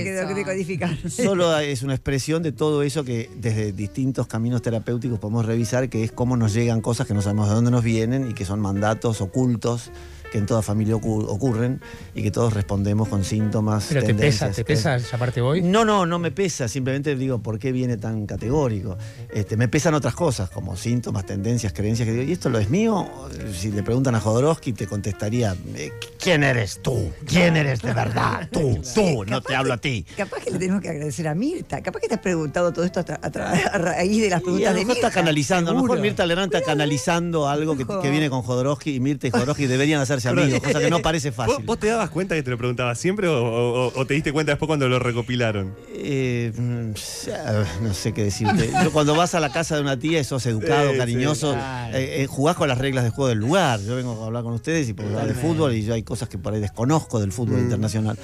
Solo 1.10 1.58
es 1.60 1.84
una 1.84 1.94
expresión 1.94 2.44
de 2.44 2.52
todo 2.52 2.84
eso 2.84 3.04
que 3.04 3.30
desde 3.38 3.72
distintos 3.72 4.28
caminos 4.28 4.62
terapéuticos 4.62 5.20
podemos 5.20 5.46
revisar, 5.46 5.90
que 5.90 6.04
es 6.04 6.12
cómo 6.12 6.38
nos 6.38 6.54
llegan 6.54 6.82
cosas 6.82 7.08
que 7.08 7.14
no 7.14 7.22
sabemos 7.22 7.50
de 7.50 7.56
dónde 7.56 7.72
nos 7.72 7.84
vienen 7.84 8.30
y 8.30 8.34
que 8.34 8.46
son 8.46 8.60
mandatos 8.60 9.22
ocultos 9.22 9.92
que 10.32 10.38
en 10.38 10.46
toda 10.46 10.62
familia 10.62 10.96
ocu- 10.96 11.26
ocurren 11.28 11.82
y 12.14 12.22
que 12.24 12.32
todos 12.32 12.54
respondemos 12.54 13.08
con 13.10 13.24
síntomas. 13.24 13.88
Pero 13.90 14.04
te 14.04 14.14
pesa, 14.14 14.52
te 14.52 14.64
pesa 14.64 14.96
esa 14.96 15.18
parte 15.18 15.42
hoy. 15.42 15.62
No, 15.62 15.86
no, 15.86 16.06
no 16.06 16.20
me 16.20 16.32
pesa, 16.32 16.68
simplemente 16.68 17.16
digo, 17.16 17.40
¿por 17.40 17.60
qué 17.60 17.72
viene 17.72 17.98
tan 17.98 18.26
categórico? 18.26 18.98
Este, 19.34 19.58
me 19.58 19.68
pesan 19.68 19.94
otras 19.94 20.16
cosas, 20.16 20.50
como 20.50 20.76
síntomas, 20.76 21.26
tendencias, 21.26 21.74
creencias, 21.74 22.06
que 22.08 22.14
digo, 22.14 22.24
¿y 22.24 22.32
esto 22.32 22.50
lo 22.50 22.60
es 22.60 22.70
mío? 22.70 23.08
Si 23.54 23.72
le 23.72 23.84
preguntan 23.84 24.16
a 24.16 24.20
Jodorowsky, 24.20 24.74
te 24.74 24.88
contestaría, 24.88 25.56
eh, 25.76 25.92
¿quién 26.20 26.44
eres 26.44 26.80
tú? 26.82 27.12
¿Quién 27.26 27.58
eres 27.58 27.82
de 27.82 27.94
verdad? 27.94 28.48
Tú, 28.52 28.80
tú, 28.96 29.26
no 29.26 29.42
te 29.42 29.56
hablo 29.56 29.74
a 29.74 29.78
ti. 29.78 30.06
Capaz 30.18 30.40
que 30.44 30.52
le 30.52 30.60
tenemos 30.60 30.82
que 30.82 30.90
agradecer 30.90 31.28
a 31.28 31.36
Mirta. 31.36 31.82
Capaz 31.82 32.00
que 32.00 32.08
te 32.08 32.16
has 32.16 32.22
preguntado 32.22 32.72
todo 32.74 32.86
esto 32.86 33.00
a, 33.00 33.30
raíz 33.78 34.22
de 34.22 34.30
las 34.30 34.42
Y 34.42 34.44
preguntas 34.44 34.70
a 34.70 34.72
lo 34.74 34.80
de 34.80 34.86
Mirta. 34.86 35.08
está 35.08 35.12
canalizando, 35.12 35.72
a 35.72 35.74
lo 35.74 35.82
mejor. 35.82 36.00
Mirta 36.00 36.26
Legrand 36.26 36.54
está 36.54 36.66
canalizando 36.66 37.48
algo 37.48 37.76
que, 37.76 37.86
que 38.02 38.10
viene 38.10 38.30
con 38.30 38.42
Jodorowsky 38.42 38.96
y 38.96 39.00
Mirta 39.00 39.28
y 39.28 39.32
Jodorowsky 39.32 39.68
deberían 39.68 40.00
hacerse 40.20 40.42
amigos, 40.44 40.62
cosa 40.62 40.80
que 40.80 40.90
no 40.90 41.00
parece 41.02 41.30
¿Vos, 41.32 41.36
fácil. 41.48 41.66
vos 41.66 41.80
te 41.80 41.88
dabas 41.88 42.10
cuenta 42.10 42.36
que 42.36 42.44
te 42.44 42.50
lo 42.52 42.58
preguntaba 42.58 42.94
siempre 42.96 43.28
o, 43.28 43.34
o- 43.44 43.92
o 44.00 44.06
te 44.06 44.14
diste 44.14 44.32
cuenta 44.32 44.52
después 44.54 44.68
cuando 44.68 44.88
lo 44.88 45.00
recopilaron? 45.00 45.76
Eh, 45.94 46.52
mm, 46.56 47.84
no 47.84 47.94
sé 47.94 48.14
qué 48.14 48.24
decirte. 48.24 48.70
Yo 48.84 48.92
cuando 48.92 49.16
vas 49.16 49.36
a 49.36 49.40
la 49.40 49.52
casa 49.52 49.76
de 49.76 49.82
una 49.82 49.98
tía 49.98 50.20
y 50.20 50.24
sos 50.24 50.46
educado, 50.46 50.96
cariñoso, 50.98 51.52
sí. 51.54 51.58
Claro. 51.58 51.98
eh, 51.98 52.24
eh, 52.24 52.28
jugás 52.28 52.56
con 52.56 52.68
las 52.68 52.78
reglas 52.78 53.04
del 53.04 53.12
juego 53.14 53.30
del 53.30 53.40
lugar. 53.40 53.80
Yo 53.82 53.96
vengo 53.96 54.22
a 54.24 54.28
hablar 54.28 54.44
con 54.44 54.54
ustedes 54.54 54.88
y 54.90 54.94
por 54.94 55.06
hablar 55.06 55.28
de 55.28 55.34
fútbol 55.34 55.74
y 55.74 55.84
yo 55.84 55.94
hay 55.94 56.04
cosas 56.04 56.30
que 56.30 56.38
por 56.38 56.54
ahí 56.54 56.60
desconozco 56.62 57.20
del 57.20 57.32
fútbol 57.32 57.58
Mm. 57.58 57.64
internacional. 57.64 58.18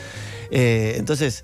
Entonces, 0.52 1.44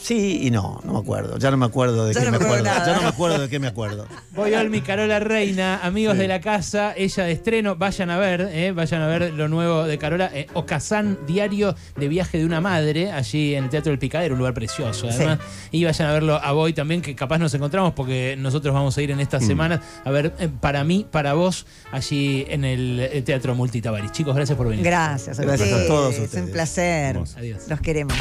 sí 0.00 0.40
y 0.42 0.50
no, 0.50 0.80
no 0.84 0.92
me 0.94 0.98
acuerdo. 1.00 1.38
Ya 1.38 1.50
no 1.50 1.56
me 1.56 1.66
acuerdo 1.66 2.06
de 2.06 2.14
Ya 2.14 2.20
qué 2.20 2.26
no 2.26 2.30
me 2.32 2.36
acuerdo 2.44 2.68
acuerdo. 2.70 2.86
Ya 2.86 2.94
no 2.96 3.02
me 3.02 3.08
acuerdo 3.08 3.38
de 3.42 3.48
qué 3.48 3.58
me 3.58 3.66
acuerdo. 3.66 4.06
Voy 4.32 4.54
Olmi, 4.54 4.80
Carola 4.80 5.18
Reina, 5.20 5.80
amigos 5.82 6.16
de 6.18 6.28
la 6.28 6.40
casa, 6.40 6.94
ella 6.96 7.24
de 7.24 7.32
estreno, 7.32 7.76
vayan 7.76 8.10
a 8.10 8.18
ver, 8.18 8.48
eh, 8.52 8.72
vayan 8.72 9.02
a 9.02 9.06
ver 9.06 9.32
lo 9.34 9.48
nuevo 9.48 9.84
de 9.84 9.98
Carola, 9.98 10.30
eh, 10.32 10.46
Ocasán, 10.54 11.18
diario 11.26 11.74
de 11.96 12.08
viaje 12.08 12.38
de 12.38 12.44
una 12.46 12.60
madre, 12.60 13.12
allí 13.12 13.54
en 13.54 13.64
el 13.64 13.70
Teatro 13.70 13.90
del 13.90 13.98
Picadero, 13.98 14.34
un 14.34 14.38
lugar 14.38 14.54
precioso 14.54 15.08
además. 15.10 15.38
Y 15.70 15.84
vayan 15.84 16.08
a 16.08 16.12
verlo 16.12 16.36
a 16.42 16.52
Boy 16.52 16.72
también, 16.72 17.02
que 17.02 17.14
capaz 17.14 17.38
nos 17.38 17.52
encontramos 17.54 17.92
porque 17.94 18.36
nosotros 18.38 18.72
vamos 18.74 18.96
a 18.96 19.02
ir 19.02 19.10
en 19.10 19.20
estas 19.20 19.44
semanas 19.44 19.80
a 20.04 20.10
ver 20.10 20.32
eh, 20.38 20.48
para 20.60 20.84
mí, 20.84 21.06
para 21.10 21.34
vos, 21.34 21.66
allí 21.90 22.46
en 22.48 22.64
el 22.64 23.00
eh, 23.00 23.22
Teatro 23.22 23.54
Multitabaris. 23.54 24.12
Chicos, 24.12 24.34
gracias 24.34 24.56
por 24.56 24.68
venir. 24.68 24.84
Gracias 24.84 25.38
a 25.38 25.42
Gracias 25.42 25.68
a 25.68 25.72
ustedes. 25.72 25.88
todos 25.88 26.12
Es 26.14 26.18
un 26.18 26.24
ustedes. 26.26 26.50
placer. 26.50 27.14
Vamos. 27.14 27.36
Adiós. 27.36 27.62
Los 27.68 27.80
queremos. 27.80 28.14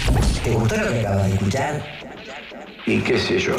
¿Te 0.44 0.52
gustó 0.52 0.78
lo 0.78 0.90
que 0.92 1.00
acabas 1.00 1.30
de 1.30 1.51
escuchar? 1.52 1.84
Y 2.86 3.00
qué 3.02 3.20
sé 3.20 3.40
yo. 3.40 3.56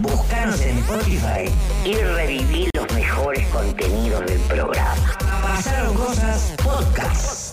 Búscanos 0.00 0.60
en 0.62 0.78
Spotify 0.78 1.50
Y 1.84 1.94
reviví 1.94 2.68
los 2.74 2.90
mejores 2.94 3.46
contenidos 3.48 4.26
del 4.26 4.40
programa. 4.40 5.16
Pasaron 5.42 5.94
cosas 5.94 6.54
podcast. 6.62 7.51